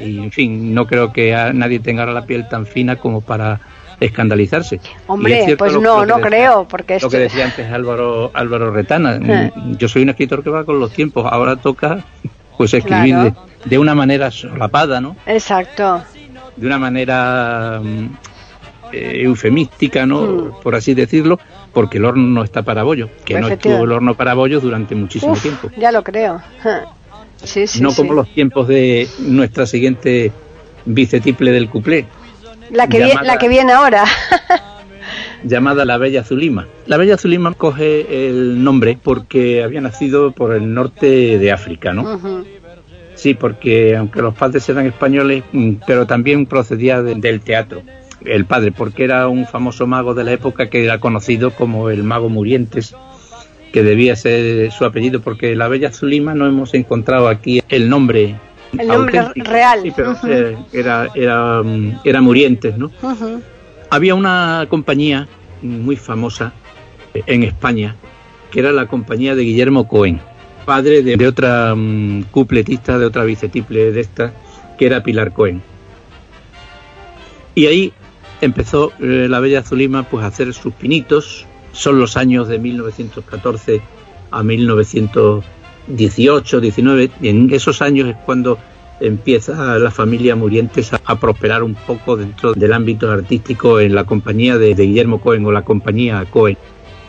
[0.00, 3.60] Y, en fin, no creo que a nadie tenga la piel tan fina como para
[4.00, 4.80] escandalizarse.
[5.06, 9.52] Hombre, pues no, no decía- creo, porque Lo que decía antes Álvaro, Álvaro Retana, Eh.
[9.78, 12.04] yo soy un escritor que va con los tiempos, ahora toca
[12.56, 13.36] pues escribir Claro.
[13.64, 15.16] de, de una manera solapada, ¿no?
[15.26, 16.02] Exacto.
[16.56, 18.06] De una manera mm,
[18.92, 20.22] eh, eufemística, ¿no?
[20.22, 20.50] Mm.
[20.62, 21.38] Por así decirlo,
[21.72, 24.94] porque el horno no está para bollos, que no estuvo el horno para bollos durante
[24.94, 25.70] muchísimo Uf, tiempo.
[25.76, 26.40] ya lo creo.
[27.40, 27.98] Sí, sí, no sí.
[27.98, 30.32] como los tiempos de nuestra siguiente
[30.84, 32.06] vicetiple del cuplé,
[32.70, 34.04] La que, vi- la que viene ahora.
[35.44, 36.66] llamada La Bella Zulima.
[36.86, 42.44] La Bella Zulima coge el nombre porque había nacido por el norte de África, ¿no?
[43.14, 47.82] Sí, porque aunque los padres eran españoles, mm, pero también procedía de- del teatro.
[48.24, 52.02] El padre, porque era un famoso mago de la época que era conocido como el
[52.02, 52.94] mago Murientes,
[53.72, 58.36] que debía ser su apellido, porque la Bella Zulima no hemos encontrado aquí el nombre.
[58.76, 59.50] El nombre auténtico.
[59.50, 59.80] real.
[59.82, 62.90] Sí, pero eh, era, era, mm, era Murientes, ¿no?
[63.90, 65.26] Había una compañía
[65.62, 66.52] muy famosa
[67.14, 67.96] en España,
[68.50, 70.20] que era la compañía de Guillermo Cohen,
[70.66, 74.32] padre de, de otra mm, cupletista, de otra vicetiple de esta,
[74.78, 75.62] que era Pilar Cohen.
[77.54, 77.92] Y ahí
[78.40, 81.46] empezó eh, la Bella Zulima pues, a hacer sus pinitos.
[81.72, 83.80] Son los años de 1914
[84.30, 84.42] a
[85.88, 87.10] 1918, 19.
[87.20, 88.58] Y en esos años es cuando
[89.00, 94.04] empieza la familia Murientes a, a prosperar un poco dentro del ámbito artístico en la
[94.04, 96.56] compañía de, de Guillermo Cohen o la compañía Cohen.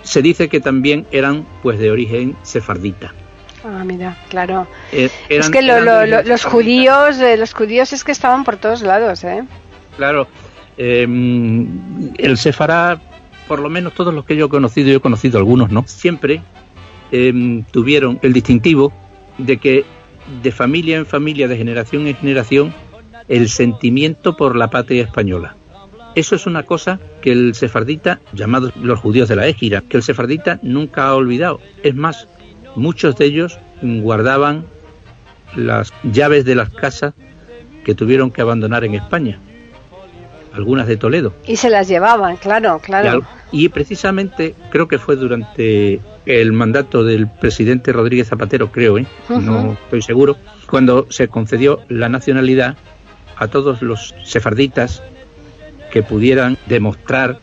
[0.04, 3.14] Se dice que también eran pues de origen sefardita.
[3.66, 4.68] Ah, mira, claro.
[4.94, 8.56] Eh, es que lo- lo- lo- los judíos, eh, los judíos es que estaban por
[8.58, 9.44] todos lados, ¿eh?
[9.98, 10.28] Claro,
[10.78, 11.06] eh,
[12.18, 13.02] el sefará,
[13.50, 15.84] por lo menos todos los que yo he conocido, yo he conocido algunos, ¿no?
[15.88, 16.42] Siempre
[17.12, 18.94] eh, tuvieron el distintivo
[19.38, 19.86] de que
[20.42, 22.74] de familia en familia, de generación en generación,
[23.28, 25.56] el sentimiento por la patria española.
[26.16, 30.04] Eso es una cosa que el sefardita, llamados los judíos de la égira, que el
[30.04, 31.62] sefardita nunca ha olvidado.
[31.84, 32.28] Es más,
[32.76, 34.66] muchos de ellos guardaban
[35.56, 37.14] las llaves de las casas
[37.84, 39.40] que tuvieron que abandonar en España,
[40.54, 41.34] algunas de Toledo.
[41.46, 43.24] Y se las llevaban, claro, claro.
[43.52, 49.06] y precisamente creo que fue durante el mandato del presidente Rodríguez Zapatero, creo, ¿eh?
[49.30, 50.38] no estoy seguro,
[50.70, 52.78] cuando se concedió la nacionalidad
[53.36, 55.02] a todos los sefarditas
[55.92, 57.40] que pudieran demostrar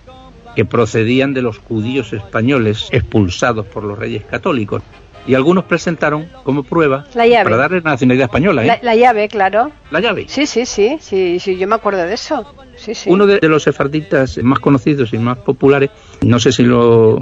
[0.54, 4.82] que procedían de los judíos españoles expulsados por los reyes católicos.
[5.26, 7.44] Y algunos presentaron como prueba La llave.
[7.44, 8.66] para darle la nacionalidad española, ¿eh?
[8.66, 9.72] La, la llave, claro.
[9.90, 10.26] la llave.
[10.28, 12.46] Sí, sí, sí, sí, sí, yo me acuerdo de eso.
[12.76, 13.10] Sí, sí.
[13.10, 15.90] Uno de, de los sefarditas más conocidos y más populares,
[16.22, 17.18] no sé si lo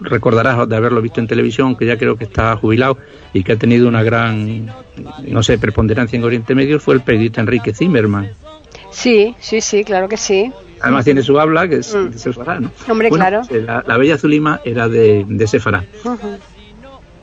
[0.00, 2.98] recordarás de haberlo visto en televisión, que ya creo que está jubilado
[3.32, 4.66] y que ha tenido una gran,
[5.26, 8.30] no sé, preponderancia en Oriente Medio, fue el periodista Enrique Zimmerman.
[8.90, 10.52] Sí, sí, sí, claro que sí.
[10.80, 12.10] Además tiene su habla, que es Mm.
[12.10, 12.70] de Sefará, ¿no?
[12.88, 13.42] Hombre, Bueno, claro.
[13.48, 15.84] pues, la, la Bella Zulima era de, de Sefará.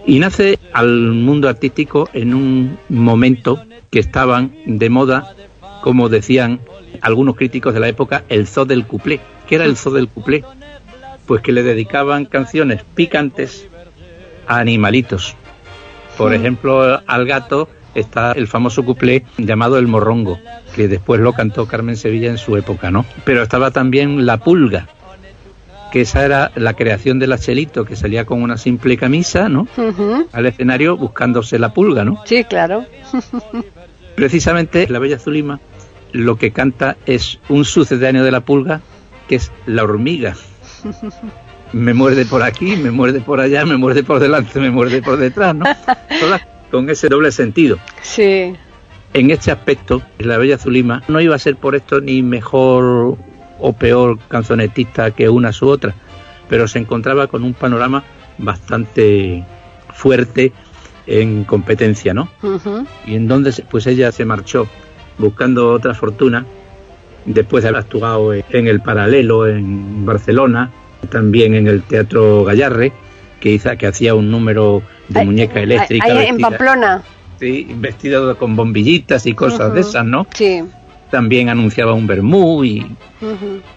[0.05, 5.33] Y nace al mundo artístico en un momento que estaban de moda,
[5.81, 6.59] como decían
[7.01, 9.19] algunos críticos de la época, el zoo del cuplé.
[9.47, 10.43] ¿Qué era el zoo del cuplé?
[11.25, 13.67] Pues que le dedicaban canciones picantes
[14.47, 15.35] a animalitos.
[16.17, 20.39] Por ejemplo, al gato está el famoso cuplé llamado El Morrongo,
[20.75, 23.05] que después lo cantó Carmen Sevilla en su época, ¿no?
[23.23, 24.87] Pero estaba también La Pulga,
[25.91, 29.67] que esa era la creación de la Chelito, que salía con una simple camisa, ¿no?
[30.31, 32.21] Al escenario buscándose la pulga, ¿no?
[32.25, 32.85] Sí, claro.
[34.15, 35.59] Precisamente la Bella Zulima
[36.11, 38.81] lo que canta es un sucedáneo de la pulga,
[39.27, 40.35] que es la hormiga.
[41.71, 45.17] Me muerde por aquí, me muerde por allá, me muerde por delante, me muerde por
[45.17, 45.65] detrás, ¿no?
[46.19, 47.77] Todas con ese doble sentido.
[48.01, 48.55] Sí.
[49.13, 53.17] En este aspecto, la Bella Zulima no iba a ser por esto ni mejor
[53.59, 55.93] o peor canzonetista que una u otra,
[56.47, 58.03] pero se encontraba con un panorama
[58.37, 59.43] bastante
[59.93, 60.51] fuerte
[61.07, 62.29] en competencia, ¿no?
[62.43, 62.85] Ujú.
[63.05, 64.67] Y entonces, pues ella se marchó
[65.17, 66.45] buscando otra fortuna,
[67.25, 70.71] después de haber actuado en el Paralelo en Barcelona,
[71.09, 72.91] también en el Teatro Gallarre,
[73.39, 76.05] que, hizo, que hacía un número de Ahí- muñeca eléctrica.
[76.05, 77.03] ahí en vestida- Pamplona.
[77.39, 80.27] sí, vestido con bombillitas y cosas de esas, ¿no?
[80.33, 80.61] Sí.
[81.11, 82.85] También anunciaba un vermú y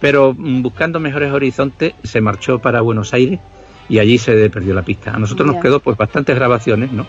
[0.00, 3.40] pero mm, buscando mejores horizontes se marchó para Buenos Aires
[3.88, 5.14] y allí se perdió la pista.
[5.14, 7.06] A nosotros nos quedó pues bastantes grabaciones, ¿no?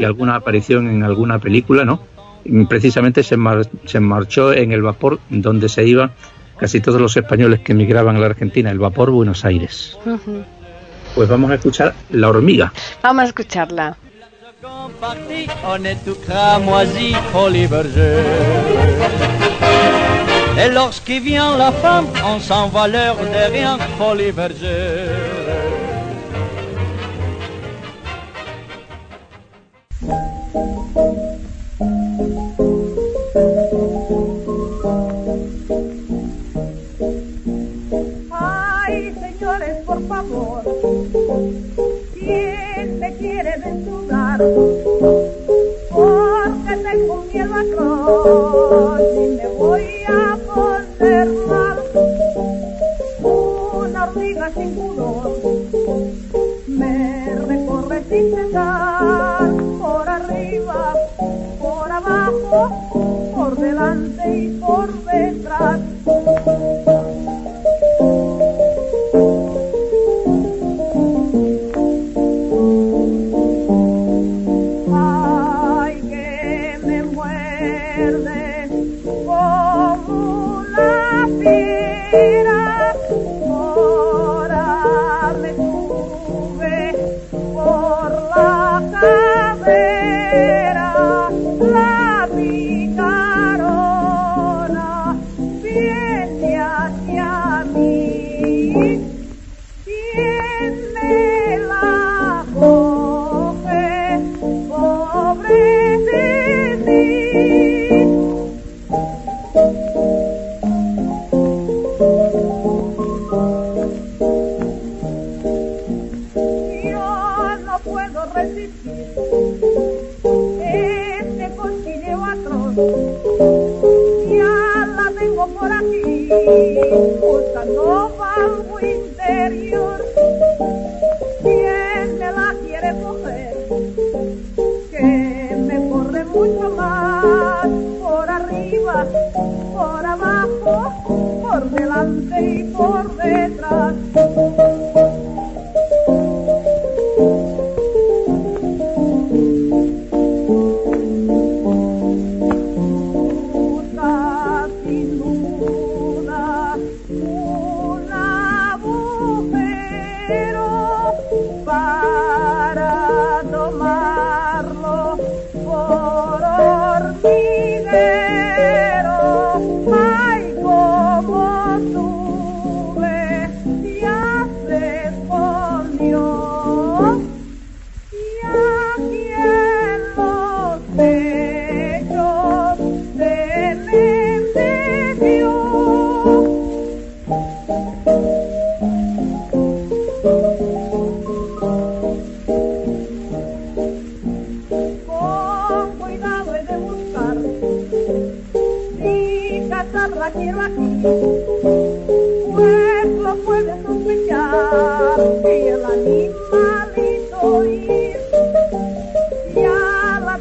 [0.00, 2.00] Y alguna aparición en alguna película, ¿no?
[2.44, 6.12] Y precisamente se, mar- se marchó en el vapor donde se iban
[6.58, 9.96] casi todos los españoles que emigraban a la Argentina, el vapor Buenos Aires.
[11.14, 12.72] Pues vamos a escuchar La hormiga.
[13.02, 13.96] Vamos a escucharla.
[14.66, 14.90] Quand
[15.68, 17.14] on est tout cramoisi,
[17.68, 18.22] berger.
[20.58, 24.32] Et lorsqu'il vient la femme, on s'en va l'heure de rien, folie
[44.36, 44.52] Porque
[46.82, 51.78] tengo miedo a cruz y me voy a poner mal.
[53.22, 55.40] Una hormiga sin pudor
[56.66, 60.94] me recorre sin cesar, por arriba,
[61.58, 64.15] por abajo, por delante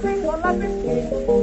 [0.05, 1.34] tengo, la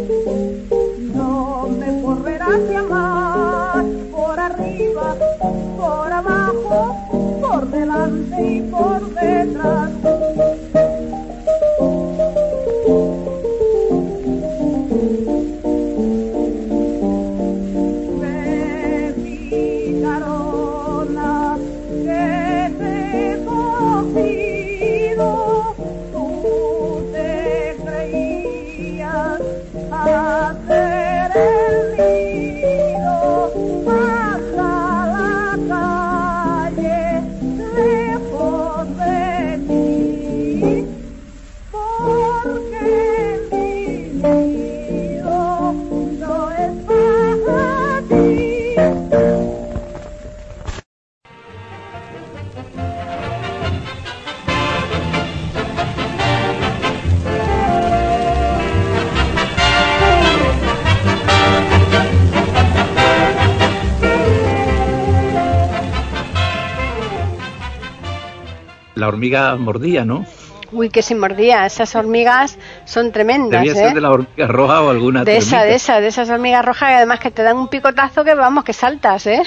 [69.23, 70.27] hormiga mordía, ¿no?
[70.73, 71.65] Uy, que se mordía.
[71.65, 73.87] Esas hormigas son tremendas, Debía ¿eh?
[73.87, 76.91] ser de la hormiga roja o alguna De esa, de esa, de esas hormigas rojas
[76.91, 79.43] y además que te dan un picotazo que vamos, que saltas, ¿eh?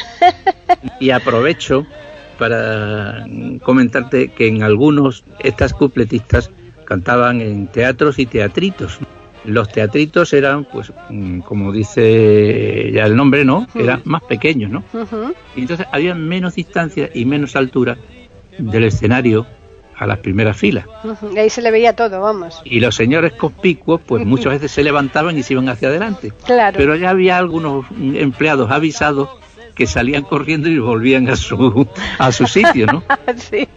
[1.02, 1.86] Y aprovecho
[2.40, 3.26] para
[3.64, 6.52] comentarte que en algunos estas cupletistas
[6.86, 9.00] cantaban en teatros y teatritos.
[9.44, 13.68] Los teatritos eran, pues, mm, como dice ya el nombre, ¿no?
[13.76, 14.84] Eran más pequeños, ¿no?
[14.94, 15.34] Ujú.
[15.56, 17.98] Y entonces había menos distancia y menos altura
[18.58, 19.46] del escenario
[19.98, 20.86] a las primeras filas.
[21.04, 22.62] Ujú, Y ahí se le veía todo, vamos.
[22.66, 26.34] Y los señores conspicuos, pues muchas veces se levantaban y se iban hacia adelante.
[26.46, 26.76] Claro.
[26.78, 29.30] Pero ya había algunos empleados avisados
[29.76, 31.88] que salían corriendo y volvían a su,
[32.18, 33.04] a su sitio, ¿no?
[33.38, 33.68] sí.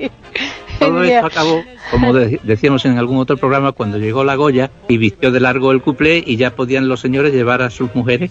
[0.79, 1.61] Todo esto acabó,
[1.91, 5.73] como de- decíamos en algún otro programa, cuando llegó la Goya y vistió de largo
[5.73, 8.31] el cuplé y ya podían los señores llevar a sus mujeres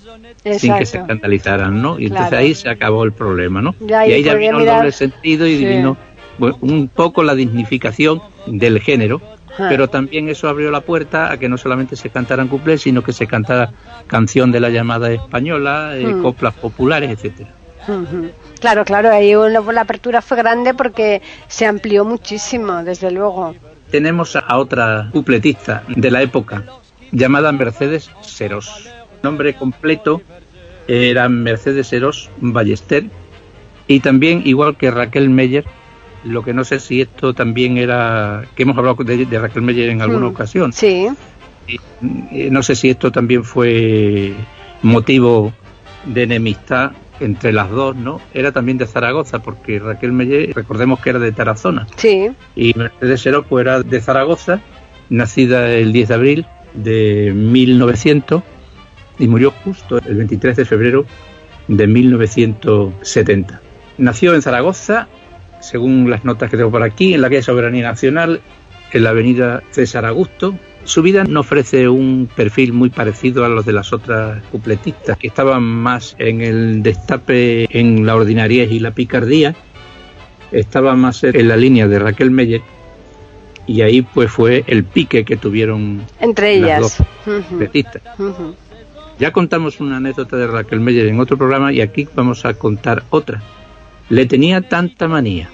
[0.58, 2.00] sin que se escandalizaran, ¿no?
[2.00, 3.76] Y entonces ahí se acabó el problema, ¿no?
[3.82, 5.66] Ya, y ahí ya vino el doble sentido y Sí.
[5.66, 5.98] vino
[6.40, 9.22] un poco la dignificación del género,
[9.60, 9.66] Ah.
[9.70, 13.12] pero también eso abrió la puerta a que no solamente se cantaran cuplés, sino que
[13.12, 13.72] se cantara
[14.06, 16.22] canción de la llamada española, eh, Hmm.
[16.22, 17.50] coplas populares, etcétera.
[18.60, 23.56] Claro, claro, ahí la apertura fue grande porque se amplió muchísimo, desde luego.
[23.90, 26.64] Tenemos a otra cupletista de la época
[27.12, 28.90] llamada Mercedes Serós.
[29.24, 30.22] Nombre completo
[30.88, 33.06] era Mercedes Serós Ballester
[33.88, 35.64] y también igual que Raquel Meyer,
[36.28, 39.90] lo que no sé si esto también era que hemos hablado de, de Raquel Meyer
[39.90, 40.30] en alguna Mm.
[40.32, 40.74] ocasión.
[40.74, 41.08] Sí,
[41.68, 44.34] Eh, No sé si esto también fue
[44.82, 45.52] motivo
[46.06, 48.22] de enemistad entre las dos, ¿no?
[48.34, 52.30] Era también de Zaragoza, porque Raquel Meyer, recordemos que era de Tarazona, sí.
[52.56, 54.62] y Mercedes pues, era de Zaragoza,
[55.10, 58.44] nacida el 10 de abril de 1900
[59.20, 61.06] y murió justo el 23 de febrero
[61.68, 63.62] de 1970.
[63.98, 65.08] Nació en Zaragoza,
[65.60, 68.42] según las notas que tengo por aquí, en la calle Soberanía Nacional,
[68.92, 70.56] en la avenida César Augusto.
[70.84, 75.28] Su vida no ofrece un perfil muy parecido a los de las otras cupletistas, que
[75.28, 79.54] estaban más en el destape, en la ordinariez y la picardía,
[80.52, 82.62] estaba más en la línea de Raquel Meyer
[83.66, 86.82] y ahí pues fue el pique que tuvieron Entre las ellas.
[86.82, 88.02] dos Ujú, cupletistas.
[89.20, 93.04] Ya contamos una anécdota de Raquel Meyer en otro programa y aquí vamos a contar
[93.10, 93.42] otra.
[94.10, 95.50] Le tenía tanta manía,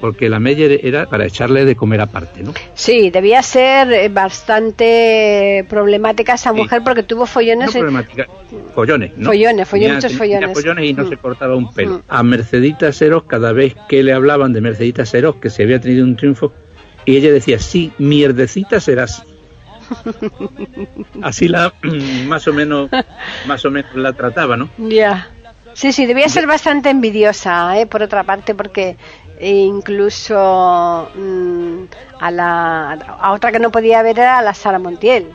[0.00, 2.52] porque la Meyer era para echarle de comer aparte, ¿no?
[2.74, 6.56] Sí, debía ser eh, bastante problemática esa Sí.
[6.56, 7.70] mujer porque tuvo follones.
[7.72, 8.26] problemática,
[8.74, 9.30] follones, ¿no?
[9.30, 11.08] Follones, follones, muchos follones y no Mm.
[11.08, 11.98] se cortaba un pelo.
[11.98, 12.02] Mm.
[12.08, 16.04] A Mercedita Seros, cada vez que le hablaban de Mercedita Seros, que se había tenido
[16.04, 16.52] un triunfo,
[17.06, 19.24] y ella decía, sí, mierdecita serás.
[21.22, 21.72] Así la,
[22.26, 22.90] más o menos,
[23.46, 24.68] más o menos la trataba, ¿no?
[24.78, 25.28] Ya.
[25.74, 27.86] Sí, sí, debía ser bastante envidiosa, ¿eh?
[27.86, 28.96] por otra parte, porque
[29.40, 31.84] incluso mm,
[32.20, 35.26] a la a otra que no podía ver era a la Sara Montiel.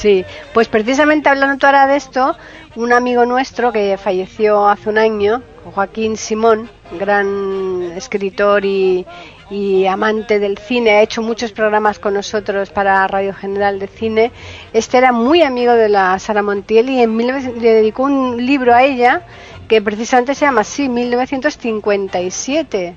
[0.00, 0.24] Sí,
[0.54, 2.34] pues precisamente hablando tú ahora de esto,
[2.74, 5.42] un amigo nuestro que falleció hace un año,
[5.74, 9.04] Joaquín Simón, gran escritor y,
[9.50, 14.32] y amante del cine, ha hecho muchos programas con nosotros para Radio General de Cine.
[14.72, 18.74] Este era muy amigo de la Sara Montiel y en 1900 le dedicó un libro
[18.74, 19.26] a ella
[19.68, 22.94] que precisamente se llama así, 1957.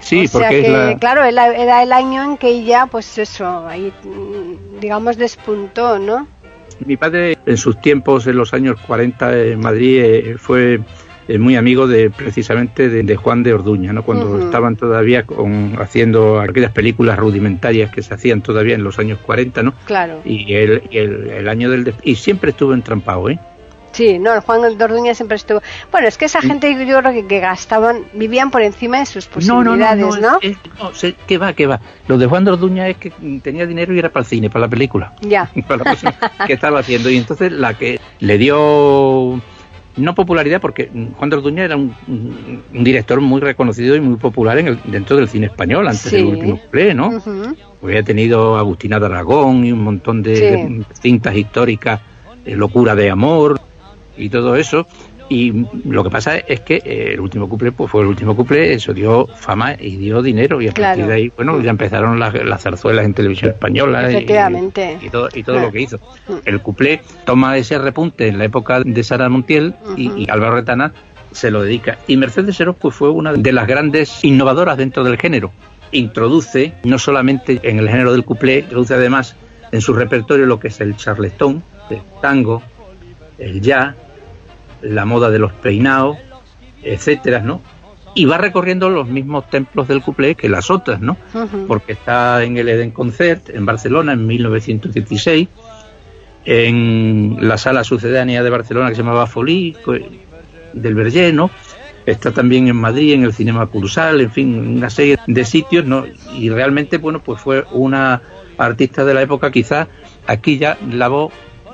[0.00, 0.98] Sí, o sea porque que, la...
[0.98, 3.90] claro, era, el año en que ella, pues eso, ahí,
[4.80, 6.26] digamos, despuntó, ¿no?
[6.84, 10.80] Mi padre en sus tiempos, en los años 40 en Madrid, eh, fue
[11.28, 14.02] eh, muy amigo de precisamente de, de Juan de Orduña, ¿no?
[14.02, 19.18] cuando estaban todavía con, haciendo aquellas películas rudimentarias que se hacían todavía en los años
[19.20, 19.74] 40, ¿no?
[19.84, 20.20] Claro.
[20.24, 21.94] Y el, y el, el año del...
[22.02, 23.38] Y siempre estuvo entrampado, ¿eh?
[23.92, 25.60] Sí, no, el Juan de Orduña siempre estuvo.
[25.90, 29.26] Bueno, es que esa gente yo creo que, que gastaban, vivían por encima de sus
[29.26, 30.38] posibilidades, ¿no?
[30.40, 31.80] es- es- no, sé, ¿Qué va, qué va?
[32.08, 33.12] Lo de Juan de Orduña es que
[33.42, 35.12] tenía dinero y era para el cine, para la película.
[35.20, 35.50] Ya.
[35.68, 37.10] para la que estaba haciendo.
[37.10, 39.40] Y entonces la que le dio
[39.94, 44.56] no popularidad, porque Juan de Orduña era un, un director muy reconocido y muy popular
[44.58, 46.16] en el, dentro del cine español, antes Sí.
[46.16, 47.08] del último play, ¿no?
[47.08, 47.54] Ujú.
[47.82, 50.82] Había tenido Agustina de Aragón y un montón de Sí.
[51.02, 52.00] cintas históricas,
[52.46, 53.60] eh, Locura de Amor
[54.16, 54.86] y todo eso.
[55.28, 58.74] Y lo que pasa es que eh, el último couple pues fue el último couple,
[58.74, 60.60] eso dio fama y dio dinero.
[60.60, 60.90] Y a Claro.
[60.90, 64.02] partir de ahí, bueno, ya empezaron las, las zarzuelas en televisión española.
[64.10, 64.98] y- Efectivamente.
[65.00, 65.98] Y, todo, y todo lo que hizo.
[66.44, 70.92] El couple toma ese repunte en la época de Sara Montiel y, Álvaro Retana
[71.30, 71.96] se lo dedica.
[72.06, 75.50] Y Mercedes pues fue una de las grandes innovadoras dentro del género.
[75.92, 79.36] Introduce, no solamente en el género del couplé, introduce además
[79.70, 82.62] en su repertorio lo que es el charleston, el tango,
[83.42, 83.94] el jazz,
[84.82, 86.16] la moda de los peinados,
[86.82, 87.60] etcétera, ¿no?
[88.14, 91.16] Y va recorriendo los mismos templos del couplé que las otras, ¿no?
[91.66, 95.48] Porque está en el Eden Concert en Barcelona en 1916,
[96.44, 99.76] en la sala sucedánea de Barcelona que se llamaba Folí,
[100.72, 101.50] del Verger, ¿no?
[102.04, 106.04] Está también en Madrid, en el Cinema Cursal, en fin, una serie de sitios, ¿no?
[106.34, 108.20] Y realmente, bueno, pues fue una
[108.58, 109.88] artista de la época, quizás
[110.26, 111.32] aquí ya la voz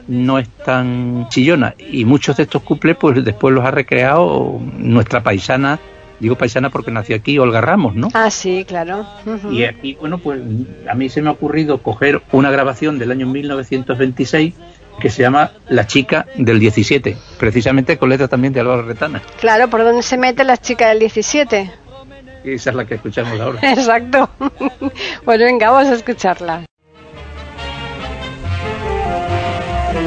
[0.09, 5.23] no es tan chillona y muchos de estos cuples pues después los ha recreado nuestra
[5.23, 5.79] paisana,
[6.19, 8.09] digo paisana porque nació aquí, Olga Ramos, ¿no?
[8.15, 9.07] Ah, sí, claro.
[9.51, 10.41] Y aquí, bueno, pues
[10.91, 14.55] a mí se me ha ocurrido coger una grabación del año 1926
[14.99, 19.23] que se llama La chica del 17, precisamente con letra también de Álvaro Retana.
[19.41, 21.71] Claro, ¿por dónde se mete la chica del 17?
[22.45, 23.61] Y esa es la que escuchamos ahora.
[23.73, 24.29] Exacto.
[25.25, 26.65] Bueno, venga, vamos a escucharla.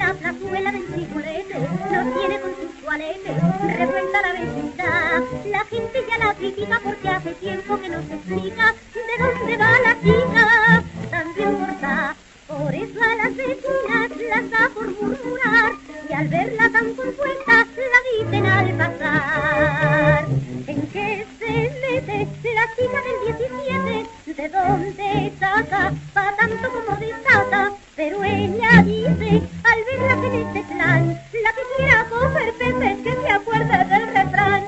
[0.00, 3.36] la plazuela del Tricolete nos tiene con sus toaletes,
[3.76, 5.22] revuelta la vecindad.
[5.44, 9.70] La gente ya la critica porque hace tiempo que no se explica de dónde va
[9.86, 10.82] la chica.
[11.10, 12.16] También corta,
[12.48, 15.72] por eso a las vecinas las da por murmurar
[16.08, 20.26] y al verla tan compuesta la dicen al pasar.
[20.66, 24.42] ¿En qué se mete la chica del 17?
[24.42, 25.92] ¿De dónde saca?
[26.14, 27.79] Pa' tanto como desata.
[28.00, 33.30] Pero ella dice, al verla en este plan, la que quiera coger peces que se
[33.30, 34.64] acuerde del refrán.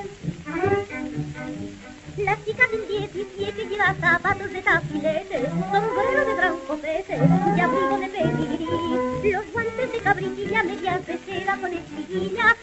[2.17, 7.19] La chica del 17 lleva zapatos de tafilete, sombrero de gran copete
[7.57, 9.31] y abrigo de pedigrí.
[9.31, 12.55] Los guantes de cabrilla, medias de seda con espiguilla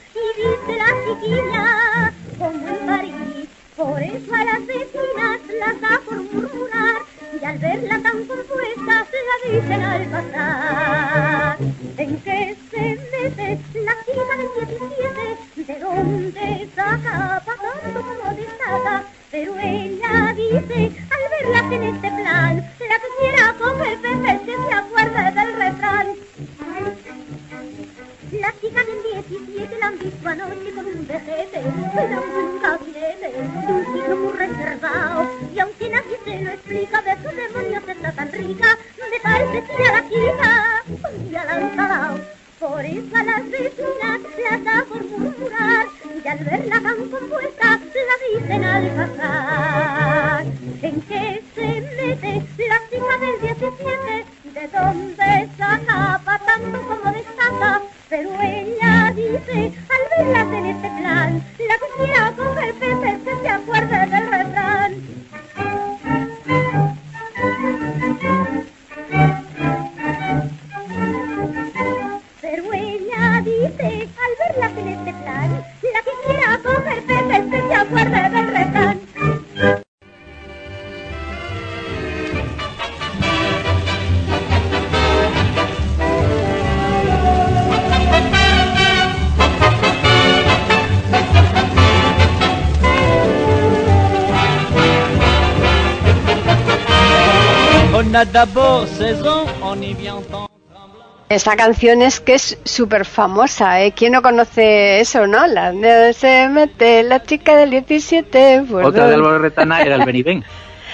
[101.29, 103.93] Esta canción es que es súper famosa, ¿eh?
[103.93, 105.47] ¿Quién no conoce eso, no?
[105.47, 108.65] La de se mete la chica del 17.
[108.71, 110.45] por Otra de Álvaro Retana era el Benibén.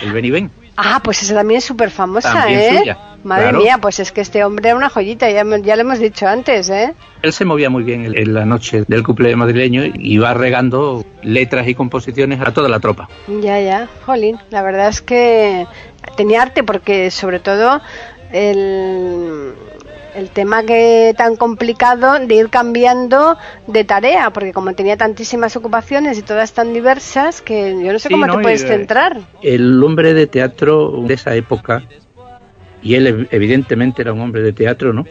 [0.03, 0.51] El Benibén.
[0.79, 2.79] Ah, pues esa también es súper famosa, También ¿eh?
[2.79, 2.99] suya.
[3.25, 3.59] Madre Claro.
[3.61, 6.69] mía, pues es que este hombre era una joyita, ya, ya lo hemos dicho antes,
[6.69, 6.95] ¿eh?
[7.23, 11.67] Él se movía muy bien en- la noche del cumple madrileño y iba regando letras
[11.67, 13.09] y composiciones a toda la tropa.
[13.27, 15.67] Ya, ya, jolín, la verdad es que
[16.17, 17.81] tenía arte porque sobre todo
[18.33, 19.53] el,
[20.15, 23.37] el tema que tan complicado de ir cambiando
[23.67, 28.09] de tarea, porque como tenía tantísimas ocupaciones y todas tan diversas que yo no sé
[28.09, 28.37] Sí, cómo ¿no?
[28.37, 29.19] te puedes eh, centrar.
[29.43, 31.83] El hombre de teatro de esa época,
[32.83, 35.05] y él ev- evidentemente era un hombre de teatro, ¿no?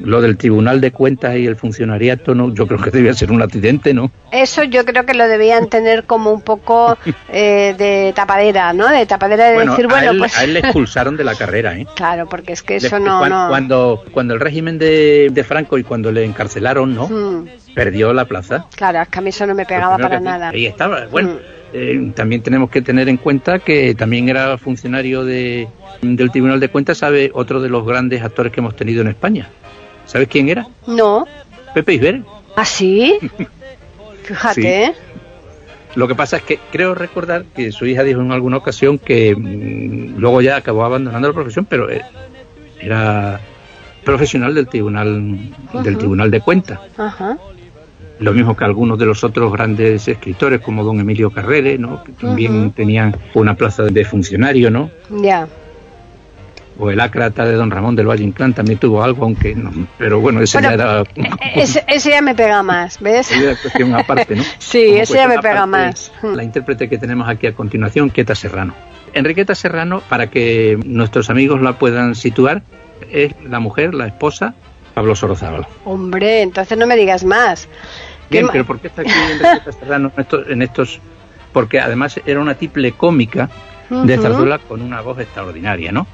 [0.00, 2.52] Lo del Tribunal de Cuentas y el funcionariato, ¿no?
[2.52, 4.10] Yo creo que debía ser un accidente, ¿no?
[4.32, 8.88] Eso yo creo que lo debían tener como un poco eh, de tapadera, ¿no?
[8.88, 11.34] De tapadera de Bueno, decir, a, bueno, él, pues a él le expulsaron de la
[11.36, 11.86] carrera, ¿eh?
[11.94, 13.48] claro, porque es que eso Después, no, cuan- no.
[13.48, 17.08] Cuando, cuando el régimen de, de Franco y cuando le encarcelaron, ¿no?
[17.08, 18.66] Mm, Perdió la plaza.
[18.76, 20.48] claro, es que a mí eso no me pegaba Pues para primero que nada.
[20.50, 21.06] Ahí estaba.
[21.06, 21.38] Bueno, Mm.
[21.72, 25.66] eh, también tenemos que tener en cuenta que también era funcionario de,
[26.02, 29.48] del Tribunal de Cuentas, sabe otro de los grandes actores que hemos tenido en España.
[30.14, 30.64] ¿Sabes quién era?
[30.86, 31.26] No,
[31.74, 32.24] Pepe Isbert.
[32.54, 33.18] ¿Ah, sí?
[34.22, 34.66] Fíjate, Sí.
[34.68, 34.92] ¿eh?
[35.96, 39.34] Lo que pasa es que creo recordar que su hija dijo en alguna ocasión que
[39.34, 42.02] mm, luego ya acabó abandonando la profesión, pero eh,
[42.80, 43.40] era
[44.04, 45.36] profesional del tribunal
[45.82, 47.38] del tribunal de cuentas Ajá.
[48.20, 52.12] lo mismo que algunos de los otros grandes escritores como don Emilio Carrere no que
[52.12, 55.48] también tenían una plaza de funcionario no Ya.
[56.78, 60.20] O el ácrata de don Ramón del Valle Inclán también tuvo algo aunque no pero
[60.20, 63.30] bueno ese Bueno, ya era E- Ese, ese ya me pega más, ¿ves?
[63.30, 64.42] Era cuestión aparte, ¿no?
[64.58, 66.12] Sí, Como ese ya me pega aparte, más.
[66.22, 68.74] La intérprete que tenemos aquí a continuación, Quieta Serrano.
[69.12, 72.62] Enriqueta Serrano, para que nuestros amigos la puedan situar,
[73.10, 74.54] es la mujer, la esposa,
[74.94, 75.66] Pablo Sorozábal.
[75.84, 77.68] Hombre, entonces no me digas más.
[78.30, 81.00] ¿Qué Bien, pero ¿por qué está aquí Enriqueta Serrano en estos, en estos-
[81.52, 83.48] Porque además era una tiple cómica
[83.90, 86.08] de zarzuela con una voz extraordinaria, ¿no?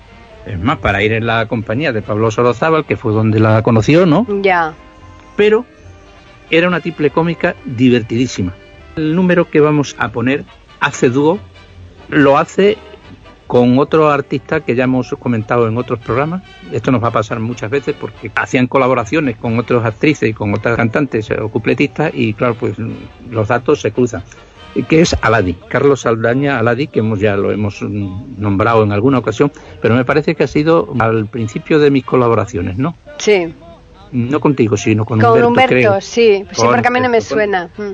[0.46, 4.06] Es más, para ir en la compañía de Pablo Sorozábal, que fue donde la conoció,
[4.06, 4.26] ¿no?
[4.42, 4.74] Ya.
[5.36, 5.64] pero
[6.50, 8.54] era una triple cómica divertidísima.
[8.96, 10.44] El número que vamos a poner
[10.80, 11.38] hace dúo,
[12.08, 12.76] lo hace
[13.46, 16.42] con otro artista que ya hemos comentado en otros programas.
[16.70, 20.54] Esto nos va a pasar muchas veces porque hacían colaboraciones con otras actrices y con
[20.54, 22.76] otras cantantes o cupletistas y claro, pues
[23.28, 24.22] los datos se cruzan.
[24.88, 29.50] Que es Aladi, Carlos Saldaña Aladi, que hemos ya lo hemos nombrado en alguna ocasión,
[29.82, 32.94] pero me parece que ha sido al principio de mis colaboraciones, ¿no?
[33.18, 33.52] Sí.
[34.12, 36.00] No contigo, sino con, Con Humberto, Humberto, creo.
[36.00, 36.44] sí.
[36.52, 37.68] Sí, porque a mí no me suena.
[37.76, 37.92] Mm.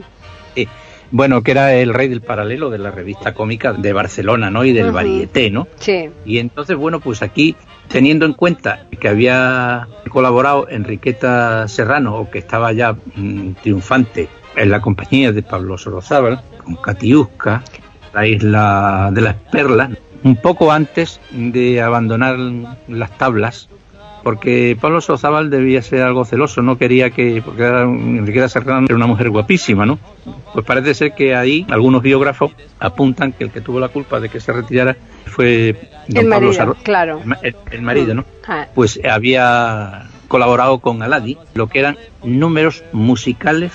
[0.55, 0.69] Sí.
[1.11, 4.65] Bueno, que era el rey del paralelo de la revista cómica de Barcelona, ¿no?
[4.65, 4.95] Y del Ujú.
[4.95, 5.69] varieté, ¿no?
[5.77, 6.11] Sí.
[6.25, 7.55] Y entonces, bueno, pues aquí,
[7.89, 14.71] teniendo en cuenta que había colaborado Enriqueta Serrano, o que estaba ya mm, triunfante en
[14.71, 17.63] la compañía de Pablo Sorozábal, con Katiuska,
[18.13, 19.91] la isla de las perlas,
[20.25, 22.37] un poco antes de abandonar
[22.89, 23.69] las tablas,
[24.25, 28.97] porque Pablo Sorozábal debía ser algo celoso, no quería que, porque era, Enriqueta Serrano era
[28.97, 30.01] una mujer guapísima, ¿no?
[30.53, 32.51] Pues parece ser que ahí algunos biógrafos
[32.81, 34.97] apuntan que el que tuvo la culpa de que se retirara
[35.27, 37.21] fue don El Pablo marido, Sarro- claro.
[37.43, 38.25] el el- marido, ¿no?
[38.49, 43.71] Ah, Pues había colaborado con Aladi, lo que eran números musicales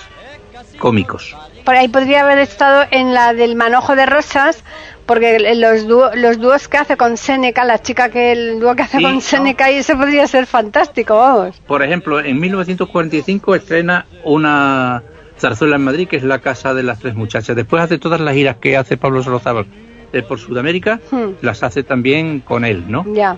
[0.79, 1.33] cómicos.
[1.65, 4.63] Por ahí podría haber estado en la del manojo de rosas,
[5.05, 8.83] porque los, dúo- los dúos que hace con Seneca, la chica que el dúo que
[8.83, 9.21] hace Sí, con no.
[9.21, 11.57] Seneca, y eso podría ser fantástico, vamos.
[11.67, 15.03] Por ejemplo, en 1945 estrena una
[15.39, 17.55] zarzuela en Madrid, que es La Casa de las Tres Muchachas.
[17.55, 19.65] Después hace todas las giras que hace Pablo Sorozábal
[20.13, 21.31] eh, por Sudamérica, Hmm.
[21.41, 23.05] las hace también con él, ¿no?
[23.13, 23.37] Ya.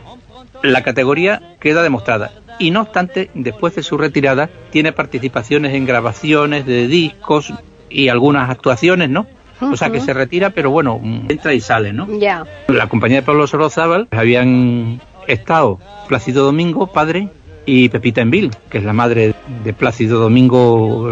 [0.62, 2.32] La categoría queda demostrada.
[2.60, 7.52] Y no obstante, después de su retirada, tiene participaciones en grabaciones de discos
[7.94, 9.28] y algunas actuaciones, ¿no?
[9.62, 12.08] O sea que se retira, pero bueno, entra y sale, ¿no?
[12.20, 12.44] Ya.
[12.68, 15.80] La compañía de Pablo Sorozábal habían estado
[16.10, 17.30] Plácido Domingo, padre,
[17.66, 19.34] y Pepita Envil, que es la madre
[19.64, 21.10] de Plácido Domingo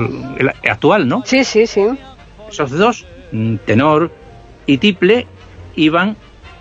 [0.69, 1.23] actual, ¿no?
[1.25, 1.85] Sí, sí, sí.
[2.49, 4.11] Esos dos, mm, tenor
[4.65, 5.27] y tiple,
[5.75, 6.17] iban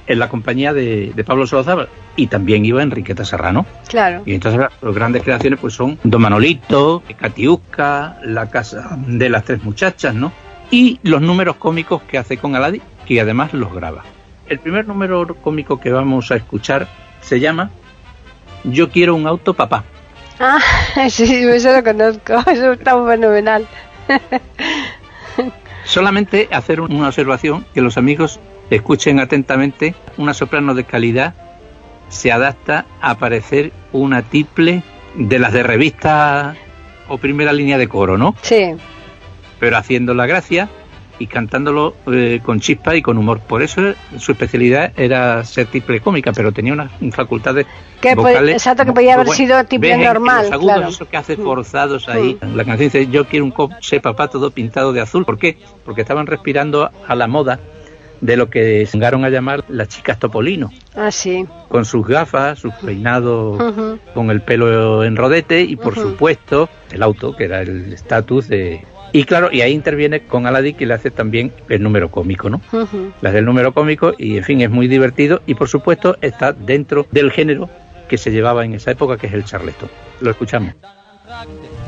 [0.06, 3.66] en la compañía de, de Pablo Sorozábal y también iba Enriqueta Serrano.
[3.88, 4.22] Claro.
[4.26, 9.62] Y entonces las grandes creaciones pues son Don Manolito, Catiusca, La Casa de las Tres
[9.62, 10.32] Muchachas, ¿no?
[10.70, 14.04] Y los números cómicos que hace con Aladi, que además los graba.
[14.48, 16.88] El primer número cómico que vamos a escuchar
[17.20, 17.70] se llama
[18.64, 19.84] Yo quiero un auto papá.
[20.38, 20.58] Ah,
[21.10, 22.34] sí, eso lo conozco.
[22.50, 23.66] Eso está fenomenal.
[25.84, 28.40] Solamente hacer una observación, que los amigos
[28.70, 31.34] escuchen atentamente, una soprano de calidad
[32.10, 34.82] se adapta a parecer una tiple
[35.14, 36.54] de las de revista
[37.08, 38.34] o primera línea de coro, ¿no?
[38.42, 38.74] Sí.
[39.58, 40.68] Pero haciendo la gracia
[41.18, 43.40] y cantándolo eh, con chispa y con humor.
[43.40, 47.66] Por eso su especialidad era ser triple cómica, pero tenía unas facultades
[48.00, 48.54] Que vocales.
[48.54, 50.88] exacto, que podía haber sido en normal, los agudos, claro.
[50.88, 52.38] esos que hace forzados ahí.
[52.54, 55.26] La canción dice, yo quiero un coche papá todo pintado de azul.
[55.26, 55.58] ¿Por qué?
[55.84, 57.60] Porque estaban respirando a la moda
[58.20, 61.46] de lo que se llegaron a llamar las chicas Topolino Ah, sí.
[61.68, 63.60] con sus gafas, sus peinados
[64.14, 68.84] con el pelo en rodete y por supuesto el auto, que era el estatus de...
[69.12, 72.60] Y claro, y ahí interviene con Aladdin que le hace también el número cómico, ¿no?
[73.20, 76.52] Le hace el número cómico y en fin es muy divertido y por supuesto está
[76.52, 77.68] dentro del género
[78.08, 79.88] que se llevaba en esa época que es el charleston.
[80.20, 80.74] Lo escuchamos.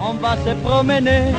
[0.00, 1.32] On va se promener,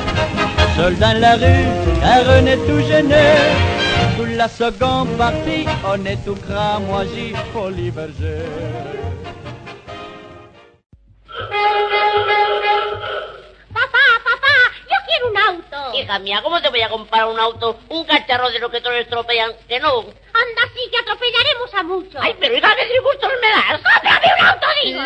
[0.76, 1.64] seul dans la rue,
[2.00, 3.83] car on est tout gêné.
[4.16, 8.44] Sous la seconde partie, on est tout cramoisi, folie berger.
[13.72, 14.56] Papá, papá,
[14.88, 15.98] yo quiero un auto.
[15.98, 18.96] Hija mía, ¿cómo te voy a comprar un auto, un cacharro de los que todos
[18.96, 19.52] estropean?
[19.66, 20.00] Que no.
[20.00, 22.20] Anda, sí, que atropellaremos a muchos.
[22.20, 23.80] Ay, pero hija, qué disgustos me das.
[23.82, 25.02] ¡Cómprame un auto, digo!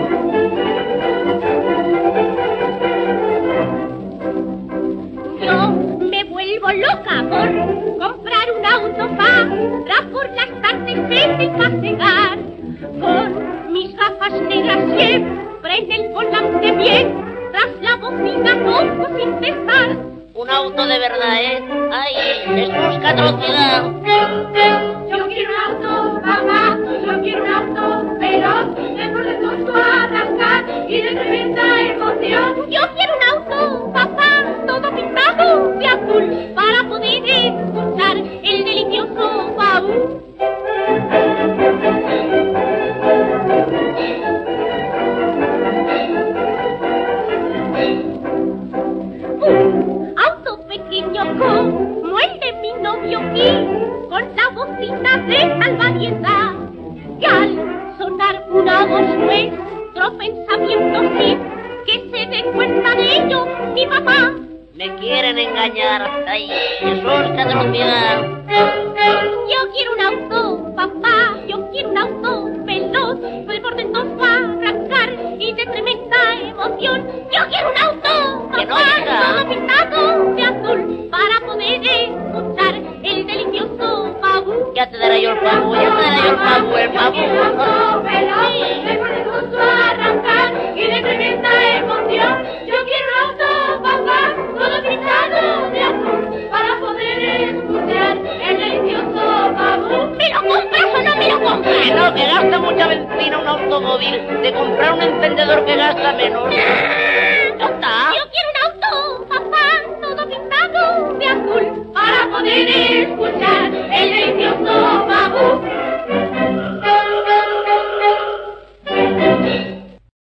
[0.00, 0.09] No.
[6.72, 10.98] Loca por comprar un auto para por las tardes
[11.38, 12.38] el pasear.
[13.00, 17.14] Con mis gafas negras siempre en el volante bien,
[17.52, 20.09] tras la bocina toco sin pesar.
[20.40, 21.62] Un auto de verdad, ¿eh?
[21.92, 22.14] Ay,
[22.46, 23.84] Jesús, qué atrocidad.
[23.84, 31.02] Yo quiero un auto, papá, yo quiero un auto de por de gusto arrancar y
[31.02, 32.70] de tremenda emoción.
[32.70, 34.30] Yo quiero un auto, papá,
[34.66, 40.22] todo pintado de azul, para poder escuchar el delicioso baúl.
[49.42, 49.89] Un
[51.12, 56.52] como el de mi novio aquí, con la bocina de variedad,
[57.18, 61.38] que al sonar una voz nuestro pensamiento sí,
[61.86, 64.32] que se dé cuenta de ello mi papá.
[64.74, 66.24] Me quieren engañar.
[66.26, 66.48] Ay,
[66.78, 67.02] Jesús,
[67.34, 68.22] qué atrocidad.
[68.48, 75.52] Yo quiero un auto, papá, yo quiero un auto veloz, de por dentro arrancar y
[75.52, 77.06] de tremenda emoción.
[77.30, 80.44] Yo quiero un auto, papá, todo pintado de
[85.00, 87.16] yo el pavo, ya te daré yo el pavo, el pavo.
[88.84, 91.48] dentro arrancar y de tremenda
[91.78, 92.46] emoción.
[92.66, 100.16] Yo quiero un auto, papá, todo pintado de azul, para poder escuchar el delicioso baúl.
[100.16, 101.86] ¿Me lo compras o no me lo compras?
[101.94, 104.42] No, que gasta mucha benzina un automóvil.
[104.42, 106.44] De comprar un encendedor que gasta menos.
[112.46, 114.10] Escuchar el
[115.08, 115.60] babú.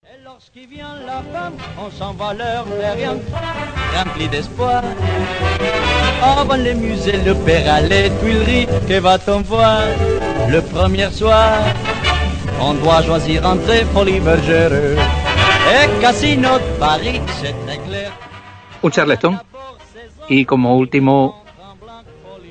[0.04, 2.64] Et lorsqu'il vient la femme, on s'en va leur
[2.94, 3.16] rien,
[3.94, 4.82] rempli d'espoir.
[6.22, 7.20] Avant les musées,
[7.68, 9.82] à les Tuileries, que va-t-on voir
[10.48, 11.58] le premier soir?
[12.60, 18.10] On doit choisir entre folie bergère et casino de Paris, c'est très clair.
[18.82, 19.38] Un charleston
[20.28, 21.45] y como último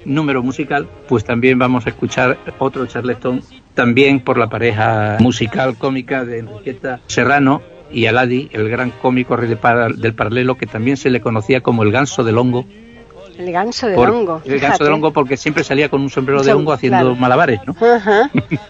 [0.05, 3.41] número musical, pues también vamos a escuchar otro charleston,
[3.73, 9.57] también por la pareja musical cómica de Enriqueta Serrano y Aladi, el gran cómico del
[9.57, 12.65] paralelo, que también se le conocía como el ganso del hongo.
[13.37, 14.41] El ganso de por- hongo.
[14.45, 17.15] el ganso del hongo porque siempre salía con un sombrero de hongo haciendo claro.
[17.15, 17.75] malabares, ¿no?
[17.85, 18.29] Ajá.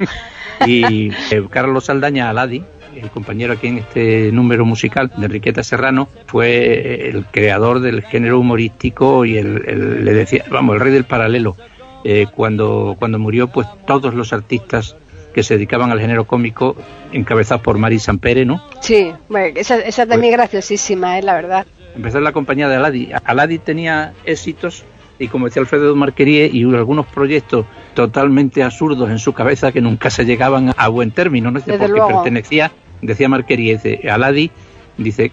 [0.65, 2.63] y eh, Carlos Saldaña Aladi,
[2.95, 8.39] el compañero aquí en este número musical de Enriqueta Serrano, fue el creador del género
[8.39, 11.55] humorístico y el, el- le decía, vamos, el rey del paralelo.
[12.03, 14.95] Eh, cuando, cuando murió, pues todos los artistas
[15.33, 16.75] que se dedicaban al género cómico,
[17.11, 18.63] encabezados por Mari Sampere, ¿no?
[18.79, 21.65] Sí, bueno, esa, esa también es graciosísima, es la verdad.
[21.95, 23.09] Empezó en la compañía de Aladi.
[23.25, 24.83] Aladi tenía éxitos
[25.17, 27.65] y como decía Alfredo Marquerie y algunos proyectos
[27.95, 31.59] totalmente absurdos en su cabeza que nunca se llegaban a buen término, ¿no?
[31.59, 32.07] Desde porque luego.
[32.09, 32.71] pertenecía,
[33.01, 34.51] decía Marquerie, dice, Aladi,
[34.97, 35.31] dice,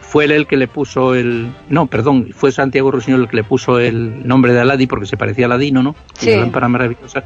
[0.00, 3.44] fue él el que le puso el, no, perdón, fue Santiago Rusiñol el que le
[3.44, 5.94] puso el nombre de Aladi porque se parecía a Aladino, ¿no?
[6.14, 6.30] Sí.
[6.30, 7.24] La lámpara maravillosa.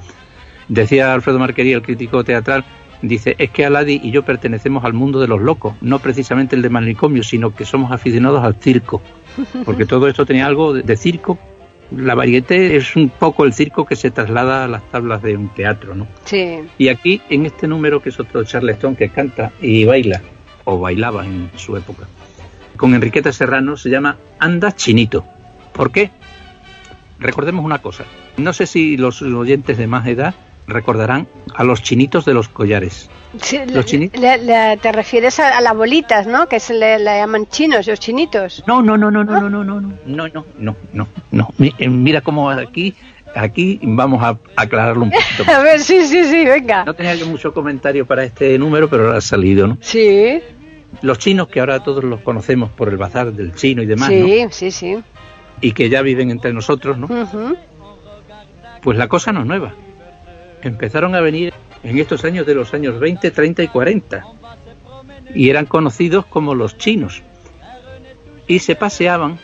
[0.68, 2.64] Decía Alfredo Marquerie, el crítico teatral,
[3.02, 6.62] dice, es que Aladi y yo pertenecemos al mundo de los locos, no precisamente el
[6.62, 9.00] de manicomio, sino que somos aficionados al circo,
[9.64, 11.38] porque todo esto tenía algo de, de circo.
[11.90, 15.48] La varieté es un poco el circo que se traslada a las tablas de un
[15.48, 16.06] teatro, ¿no?
[16.24, 16.60] Sí.
[16.76, 20.20] Y aquí, en este número, que es otro Charleston que canta y baila,
[20.64, 22.06] o bailaba en su época,
[22.76, 25.24] con Enriqueta Serrano se llama Anda Chinito.
[25.72, 26.10] ¿Por qué?
[27.18, 28.04] Recordemos una cosa.
[28.36, 30.34] No sé si los oyentes de más edad
[30.68, 33.10] recordarán a los chinitos de los collares.
[33.42, 36.46] Sí, Los chini- le- le- te refieres a, a las bolitas, ¿no?
[36.48, 38.62] Que se le, le llaman chinos, los chinitos.
[38.66, 41.48] No, no, no, no, no, no, no, no, no, no, no, no, no, no.
[41.58, 42.94] Mi- eh, Mira cómo aquí,
[43.34, 45.50] aquí vamos a aclararlo un poquito.
[45.52, 46.84] A ver, sí, sí, sí, venga.
[46.84, 49.78] No tenía yo mucho comentario para este número, pero ahora ha salido, ¿no?
[49.80, 50.40] Sí,
[51.02, 54.26] Los chinos, que ahora todos los conocemos por el bazar del chino y demás, ¿no?
[54.26, 54.98] sí, sí, sí.
[55.60, 57.06] Y que ya viven entre nosotros, ¿no?
[57.06, 57.56] Ujú.
[58.82, 59.74] Pues la cosa no es nueva.
[60.62, 61.52] Empezaron a venir
[61.82, 64.24] en estos años de los años 20, 30 y 40.
[65.34, 67.22] Y eran conocidos como los chinos.
[68.46, 69.38] Y se paseaban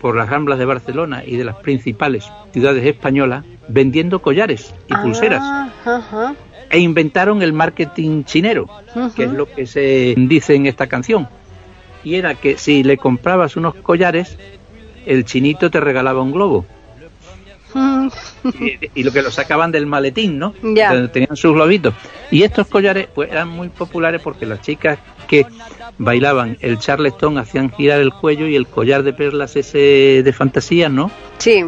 [0.00, 5.40] por las ramblas de Barcelona y de las principales ciudades españolas vendiendo collares y pulseras.
[5.42, 6.34] Ah, ajá.
[6.70, 8.68] E inventaron el marketing chinero,
[9.14, 11.28] que es lo que se dice en esta canción.
[12.02, 14.36] Y era que si le comprabas unos collares,
[15.06, 16.66] el chinito te regalaba un globo.
[18.60, 20.54] Y, y lo que lo sacaban del maletín, ¿no?
[20.62, 20.92] Ya.
[20.92, 21.94] Donde tenían sus globitos.
[22.30, 25.44] Y estos collares pues eran muy populares porque las chicas que
[25.98, 30.88] bailaban el charleston hacían girar el cuello y el collar de perlas ese de fantasía,
[30.88, 31.10] ¿no?
[31.38, 31.64] Sí,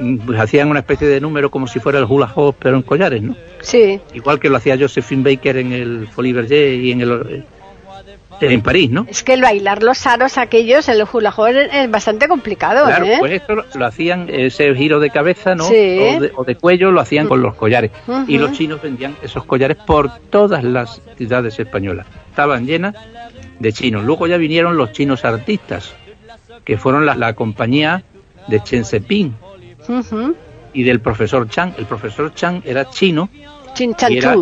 [0.00, 2.82] Mm, Pues hacían una especie de número como si fuera el hula hoop pero en
[2.82, 3.34] collares, ¿no?
[3.60, 4.00] sí.
[4.14, 7.44] Igual que lo hacía Josephine Baker en el Folie Berger y en el
[8.40, 9.06] en París, ¿no?
[9.08, 13.16] Es que el bailar los aros aquellos, el hula hoop es bastante complicado, Claro, ¿eh?
[13.18, 15.64] pues esto lo, lo hacían, ese giro de cabeza, ¿no?
[15.64, 15.74] Sí.
[16.16, 17.90] O, de, o de cuello lo hacían con los collares.
[18.26, 22.06] Y los chinos vendían esos collares por todas las ciudades españolas.
[22.30, 22.94] Estaban llenas
[23.58, 24.04] de chinos.
[24.04, 25.92] Luego ya vinieron los chinos artistas,
[26.64, 28.02] que fueron la, la compañía
[28.46, 29.34] de Chen Seping
[29.88, 30.36] Ujú.
[30.72, 31.72] y del profesor Chang.
[31.78, 33.28] El profesor Chang era chino
[34.10, 34.34] y era,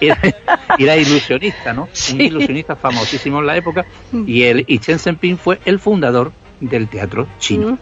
[0.00, 0.18] era-
[0.78, 1.88] era ilusionista, ¿no?
[1.92, 2.14] Sí.
[2.14, 3.84] Un ilusionista famosísimo en la época.
[4.26, 7.78] Y, el, y Chen Seping fue el fundador del teatro chino.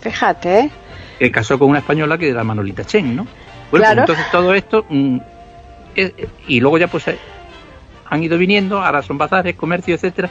[0.00, 0.70] Fíjate, ¿eh?
[1.18, 3.26] que casó con una española que era Manolita Chen, ¿no?
[3.70, 4.04] Bueno, Claro.
[4.06, 5.18] pues entonces todo esto, mm,
[5.96, 7.18] eh, y luego ya pues eh,
[8.08, 10.28] han ido viniendo, ahora son bazares, comercio, etcétera,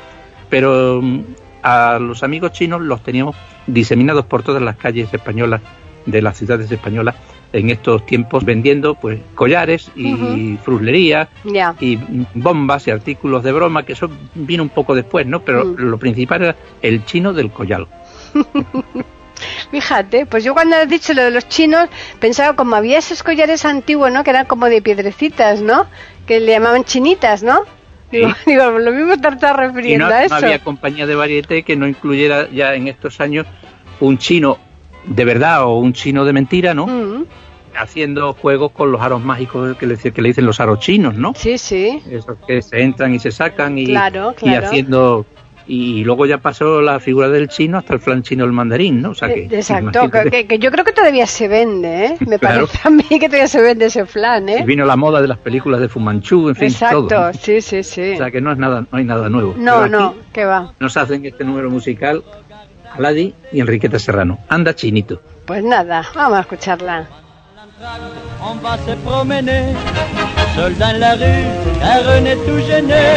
[0.49, 1.21] pero mm,
[1.63, 3.35] a los amigos chinos los teníamos
[3.67, 5.61] diseminados por todas las calles españolas
[6.05, 7.15] de las ciudades españolas
[7.53, 11.75] en estos tiempos vendiendo pues collares y fruslería Ya.
[11.79, 11.97] y
[12.33, 15.75] bombas y artículos de broma que eso vino un poco después no pero Mm.
[15.77, 17.87] lo principal era el chino del collal
[19.71, 21.89] Fíjate, pues yo cuando has dicho lo de los chinos,
[22.19, 24.23] pensaba como había esos collares antiguos, ¿no?
[24.23, 25.87] Que eran como de piedrecitas, ¿no?
[26.27, 27.61] Que le llamaban chinitas, ¿no?
[28.11, 30.35] Digo, digo, lo mismo te estás y no, refiriendo a no eso.
[30.35, 33.47] había compañía de varieté que no incluyera ya en estos años
[33.99, 34.57] un chino
[35.05, 36.87] de verdad o un chino de mentira, ¿no?
[36.87, 37.25] Mm,
[37.75, 41.33] Haciendo juegos con los aros mágicos que le, que le dicen los aros chinos, ¿no?
[41.35, 42.01] sí, sí.
[42.09, 44.67] Esos que se entran y se sacan y, Claro, y claro.
[44.67, 45.25] haciendo...
[45.67, 49.11] Y luego ya pasó la figura del chino hasta el flan chino del mandarín, ¿no?
[49.11, 52.17] O sea que, Eh, Exacto, imagínate, que, que yo creo que todavía se vende, ¿eh?
[52.27, 52.65] Me Claro.
[52.67, 54.63] parece a mí que todavía se vende ese flan, ¿eh?
[54.65, 57.27] vino la moda de las películas de Fumanchu, en fin, Exacto, todo.
[57.27, 57.33] ¿no?
[57.33, 58.11] sí, sí, sí.
[58.15, 59.55] O sea que no es nada, no hay nada nuevo.
[59.57, 60.73] No, no, que va.
[60.79, 62.21] Nos hacen este número musical
[62.93, 64.39] Aladi y Enriqueta Serrano.
[64.49, 65.21] Anda chinito.
[65.45, 67.07] Pues nada, vamos a escucharla.
[68.43, 69.75] On va se promener,
[70.55, 71.47] soldat en la rue,
[71.79, 73.15] car on est tout gêné.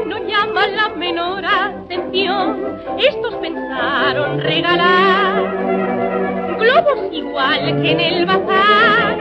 [0.00, 2.80] no llama la menor atención.
[2.98, 5.92] Estos pensaron regalar
[6.58, 9.18] globos igual que en el bazar.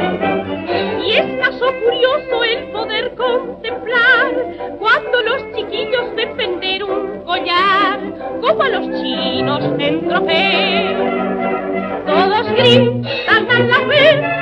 [1.04, 4.32] Y es caso curioso el poder contemplar
[4.80, 8.00] cuando los chiquillos ven vender un collar
[8.42, 11.32] como a los chinos en trofeo.
[12.06, 14.42] Todos gritan a la vez.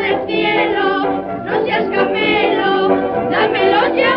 [0.00, 2.88] Del cielo, no seas camelo,
[3.30, 4.14] dámelo ya.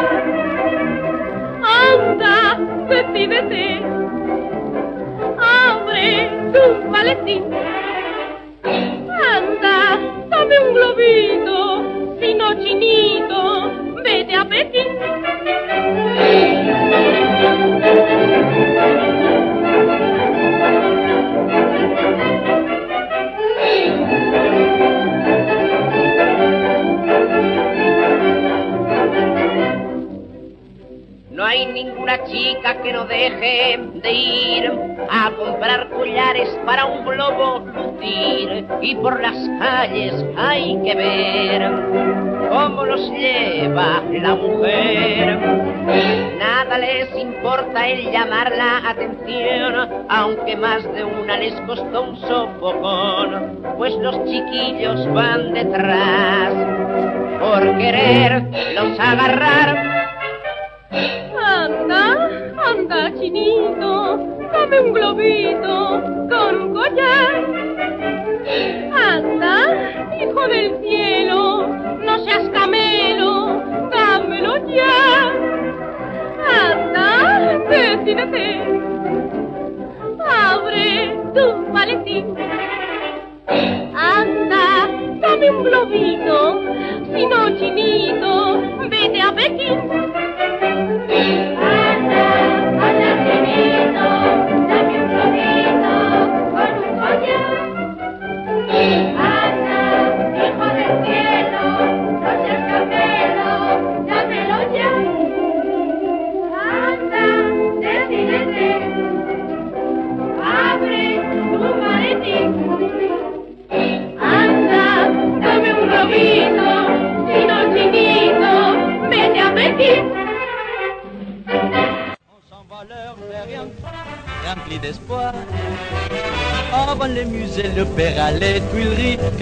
[1.63, 2.57] Anda,
[2.89, 3.81] decídete,
[5.37, 7.43] abre tu maletín.
[8.63, 13.71] Anda, dame un globito, si no chinito,
[14.03, 14.87] vete a Pekín.
[31.33, 34.71] No hay ninguna chica que no deje de ir
[35.09, 38.67] a comprar collares para un globo lucir.
[38.81, 41.71] Y por las calles hay que ver
[42.51, 45.39] cómo los lleva la mujer.
[46.37, 53.57] Nada les importa el llamar la atención, aunque más de una les costó un sofocón,
[53.79, 56.53] pues los chiquillos van detrás
[57.39, 60.02] por quererlos agarrar.
[60.93, 64.17] Anda, anda, chinito,
[64.51, 67.43] dame un globito con un collar.
[68.93, 69.82] Anda,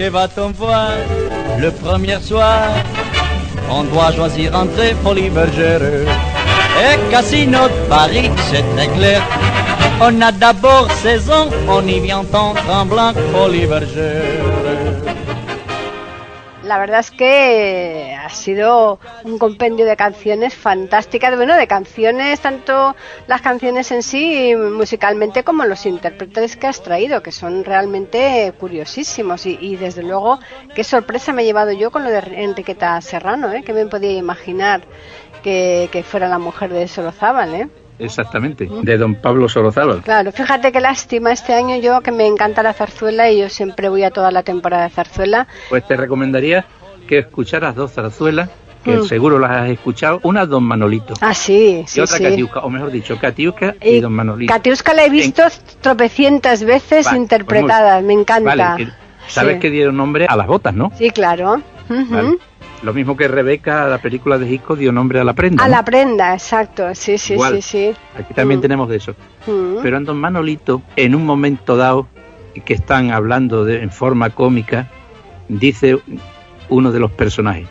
[0.08, 0.90] va-t-on voir
[1.58, 2.70] le premier soir?
[3.70, 9.22] On doit choisir entrée folie bergère et casino de Paris, c'est très clair.
[10.00, 14.22] On a d'abord 16 ans, on y vient en tremblant folie bergère.
[16.64, 18.98] La verdad es que ha sido
[19.32, 22.94] un compendio de canciones fantásticas, bueno, de canciones, tanto
[23.26, 29.46] las canciones en sí musicalmente como los intérpretes que has traído, que son realmente curiosísimos
[29.46, 30.38] y, y desde luego
[30.74, 33.62] qué sorpresa me he llevado yo con lo de Enriqueta Serrano, ¿eh?
[33.62, 34.82] que me podía imaginar
[35.42, 37.68] que, que fuera la mujer de Solozábal, ¿eh?
[37.98, 40.02] Exactamente, de don Pablo Sorozábal.
[40.02, 43.88] Claro, fíjate qué lástima este año yo que me encanta la zarzuela y yo siempre
[43.88, 45.46] voy a toda la temporada de zarzuela.
[45.68, 46.64] Pues te recomendaría
[47.06, 48.50] que escucharas dos zarzuelas,
[48.84, 49.04] que Mm.
[49.04, 52.24] seguro las has escuchado, una Don Manolito Ah, sí, y sí, otra sí.
[52.24, 54.52] Catiusca, o mejor dicho, Catiusca y, Y Don Manolito.
[54.52, 55.42] Katiuska la he visto
[55.80, 58.54] tropecientas veces Vale, interpretada, pues me encanta.
[58.56, 58.92] Vale, que-
[59.28, 59.60] sabes Sí.
[59.60, 60.90] que dieron nombre a las botas, ¿no?
[60.98, 61.60] Sí, claro.
[61.88, 62.38] Vale.
[62.82, 65.62] Lo mismo que Rebeca, la película de Hitchcock, dio nombre a la prenda.
[65.62, 65.76] A ¿no?
[65.76, 66.92] la prenda, exacto.
[66.94, 67.54] Sí, sí, Igual.
[67.56, 67.94] sí, sí.
[68.18, 68.62] Aquí también Mm.
[68.62, 69.14] tenemos de eso.
[69.46, 69.76] Mm.
[69.82, 72.08] Pero en Don Manolito, en un momento dado,
[72.64, 74.88] que están hablando de, en forma cómica,
[75.48, 75.98] dice
[76.68, 77.68] uno de los personajes,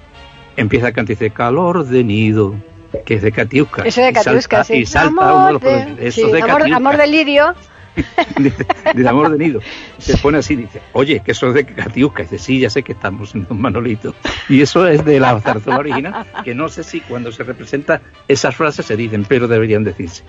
[0.57, 2.55] empieza a cantar y dice, calor de nido,
[3.05, 3.83] que es de Catiusca.
[3.83, 4.73] Eso de Y salta- Katiuska, sí.
[4.75, 5.61] Y salta Amor uno de los
[5.97, 6.75] de- Eso sí, de amor, Katiuska.
[6.77, 7.55] amor de lirio.
[8.93, 9.59] dice, amor de nido.
[9.97, 12.23] Se pone así, dice, oye, que eso es de Catiusca.
[12.23, 14.15] Dice, sí, ya sé que estamos en Don Manolito.
[14.49, 18.55] Y eso es de la zarzuela original, que no sé si cuando se representa esas
[18.55, 20.23] frases se dicen, pero deberían decirse.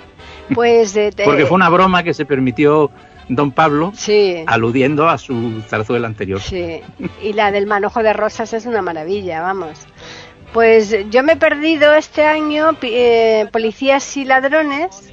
[0.54, 2.90] Pues de, de- Porque fue una broma que se permitió
[3.28, 4.42] Don Pablo Sí.
[4.46, 6.40] aludiendo a su zarzuela anterior.
[6.40, 6.80] Sí,
[7.22, 9.78] y la del manojo de rosas es una maravilla, vamos.
[10.52, 15.11] Pues yo me he perdido este año eh, Policías y Ladrones,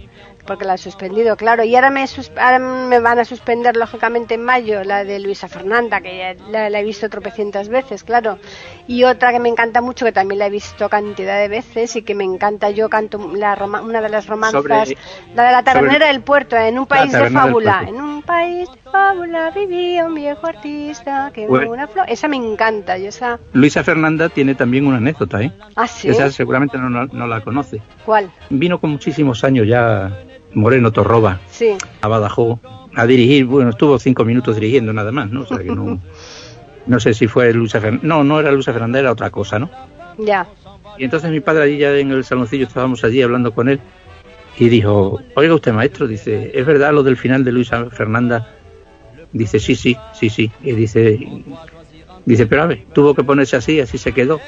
[0.49, 2.03] porque la he suspendido, claro, y ahora me,
[2.37, 6.71] ahora me van a suspender lógicamente en mayo la de Luisa Fernanda, que ya la,
[6.71, 8.39] la he visto tropecientas veces, claro,
[8.87, 12.01] y otra que me encanta mucho, que también la he visto cantidad de veces y
[12.01, 14.97] que me encanta, yo canto la roma- una de las romanzas, Sobre-
[15.35, 18.67] la de la tabernera sobre- del puerto, en un país de fábula, en un país
[18.71, 23.39] de fábula vivía un viejo artista que Pues- una flor, esa me encanta, y esa,
[23.53, 25.51] Luisa Fernanda tiene también una anécdota, ¿eh?
[25.75, 27.79] ah sí, Esa seguramente no, no- no la conoce.
[28.03, 28.31] ¿cuál?
[28.49, 30.11] Vino con muchísimos años ya
[30.53, 32.59] Moreno Torroba Sí, a Badajoz
[32.95, 35.41] a dirigir, bueno, estuvo cinco minutos dirigiendo nada más, ¿no?
[35.41, 35.99] O sea que no,
[36.87, 39.69] no sé si fue Luisa Fernanda, no, no era Luisa Fernanda, era otra cosa, ¿no?
[40.17, 40.47] ya,
[40.97, 43.79] Y entonces mi padre allí ya en el saloncillo estábamos allí hablando con él
[44.57, 48.55] y dijo, oiga usted maestro, dice, ¿es verdad lo del final de Luisa Fernanda?
[49.31, 50.51] Dice, sí, sí, sí, sí.
[50.63, 51.19] Y dice,
[52.25, 54.39] dice, pero a ver, tuvo que ponerse así, así se quedó.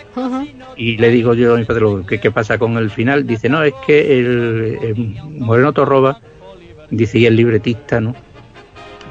[0.78, 3.26] Y le digo yo a mi padre, ¿qué, qué pasa con el final?
[3.28, 6.20] Dice, no, es que el, el Moreno Torroba,
[6.90, 8.16] dice, y el libretista, ¿no?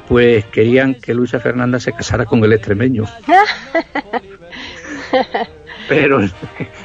[0.07, 3.05] pues querían que Luisa Fernanda se casara con el extremeño.
[5.87, 6.31] Pero el,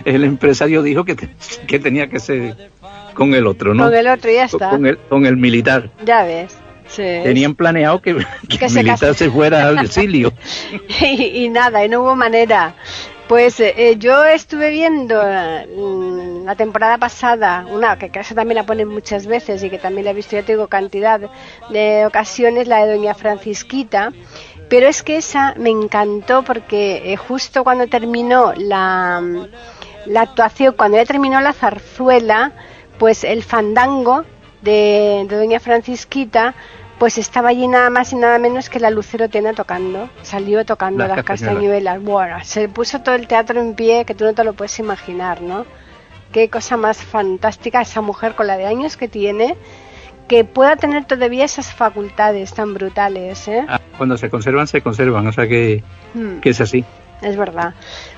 [0.05, 1.31] el empresario dijo que, te-
[1.67, 2.55] que tenía que ser
[3.15, 3.85] con el otro, ¿no?
[3.85, 4.71] Con el otro ya está.
[4.71, 5.91] Con el, con el militar.
[6.05, 6.57] Ya ves.
[6.89, 7.03] Sí.
[7.23, 8.15] Tenían planeado que,
[8.49, 9.25] que Que el se militar case.
[9.25, 10.33] se fuera al exilio.
[11.01, 12.75] y, y nada, y no hubo manera.
[13.29, 18.67] Pues eh, yo estuve viendo eh, mm, la temporada pasada, una que, esa también la
[18.67, 21.21] ponen muchas veces y que también la he visto, ya tengo cantidad
[21.71, 24.13] de ocasiones, la de Doña Francisquita.
[24.69, 29.21] Pero es que esa me encantó porque eh, justo cuando terminó la,
[30.07, 32.53] la actuación, cuando ya terminó la zarzuela,
[32.99, 34.25] pues el fandango
[34.63, 36.55] de, de Doña Francisquita,
[36.99, 40.09] pues estaba allí nada más y nada menos que la Lucero Tena tocando.
[40.23, 41.95] Salió tocando Las las, castañuelas.
[41.95, 42.03] castañuelas.
[42.03, 45.43] Bueno, se puso todo el teatro en pie, que tú no te lo puedes imaginar,
[45.43, 45.67] ¿no?
[46.33, 49.57] Qué cosa más fantástica esa mujer con la de años que tiene,
[50.27, 53.65] que pueda tener todavía esas facultades tan brutales, ¿eh?
[53.69, 55.27] Ah, Cuando se conservan, se conservan.
[55.27, 55.85] O sea que,
[56.15, 56.41] Mm.
[56.41, 56.85] que es así.
[57.23, 57.75] Es verdad.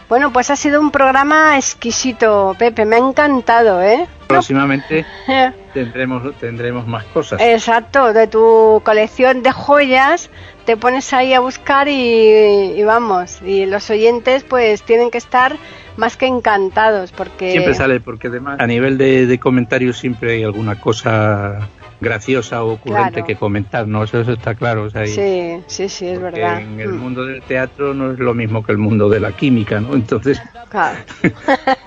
[0.08, 2.86] Bueno, pues ha sido un programa exquisito, Pepe.
[2.86, 4.06] Me ha encantado, ¿eh?
[4.26, 5.04] Próximamente
[5.74, 7.40] tendremos, tendremos más cosas.
[7.40, 10.30] Exacto, de tu colección de joyas
[10.64, 13.40] te pones ahí a buscar y, y vamos.
[13.42, 15.56] Y los oyentes pues tienen que estar
[15.96, 17.52] más que encantados porque...
[17.52, 21.68] Siempre sale, porque además a nivel de, de comentarios siempre hay alguna cosa
[22.00, 23.26] graciosa o ocurrente Claro.
[23.26, 24.04] que comentar, ¿no?
[24.04, 24.84] Eso, está claro.
[24.84, 26.62] o sea, Sí, sí, sí, es verdad.
[26.62, 29.32] en el Mm, mundo del teatro no es lo mismo que el mundo de la
[29.32, 29.94] química, ¿no?
[29.94, 31.04] Entonces, claro.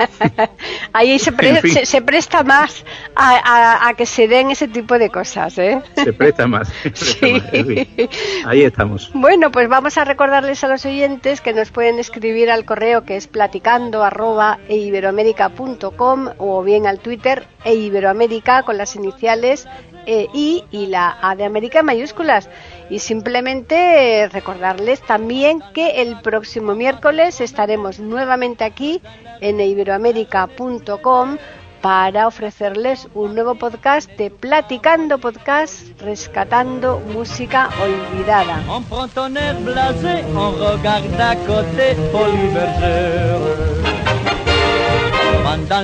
[0.93, 1.72] Ahí se, pre- En fin.
[1.72, 2.84] se, se presta más
[3.15, 5.81] a, a- a que se den ese tipo de cosas, ¿eh?
[5.95, 6.68] se presta más.
[6.84, 7.31] se presta Sí.
[7.34, 8.09] más, en fin.
[8.45, 9.09] Ahí estamos.
[9.13, 13.15] Bueno, pues vamos a recordarles a los oyentes que nos pueden escribir al correo que
[13.15, 19.68] es platicando arroba eiberoamerica.com o bien al Twitter e Iberoamérica con las iniciales
[20.07, 22.49] eh, I y la A de América en mayúsculas.
[22.91, 29.01] Y simplemente eh, recordarles también que el próximo miércoles estaremos nuevamente aquí
[29.39, 31.38] en iberoamérica.com
[31.81, 38.61] para ofrecerles un nuevo podcast de Platicando Podcast, rescatando música olvidada.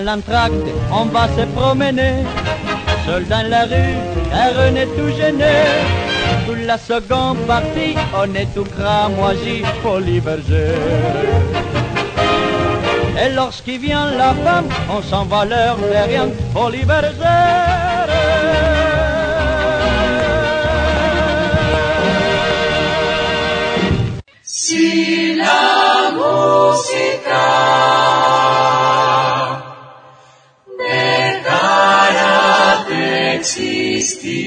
[0.03, 2.25] L'entracte, on va se promener,
[3.05, 3.95] seul dans la rue,
[4.95, 6.16] tout.
[6.45, 10.75] Toute la seconde partie, on est tout cramoisi, Folie Bergère.
[13.23, 15.77] Et lorsqu'il vient la femme, on s'en va leur
[16.07, 16.27] rien,
[16.85, 18.07] Bergère.
[24.43, 25.87] Si la
[30.79, 34.46] dejara de existir,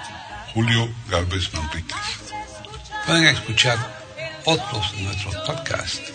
[0.53, 1.97] Julio Galvez Manríquez.
[3.05, 3.77] Pueden escuchar
[4.45, 6.11] otros de nuestros podcasts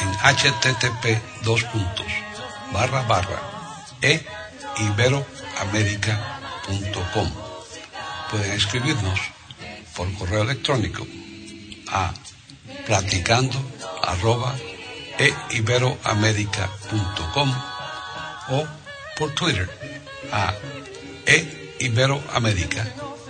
[0.00, 2.06] en http dos puntos,
[2.72, 3.42] barra barra
[4.02, 4.24] e
[4.78, 7.30] iberoamerica.com.
[8.30, 9.20] Pueden escribirnos
[9.96, 11.04] por correo electrónico
[11.88, 12.14] a
[12.86, 13.58] platicando
[15.18, 17.54] e iberoamerica.com
[18.50, 18.66] o
[19.16, 19.68] por Twitter
[20.32, 20.54] a
[21.26, 21.46] e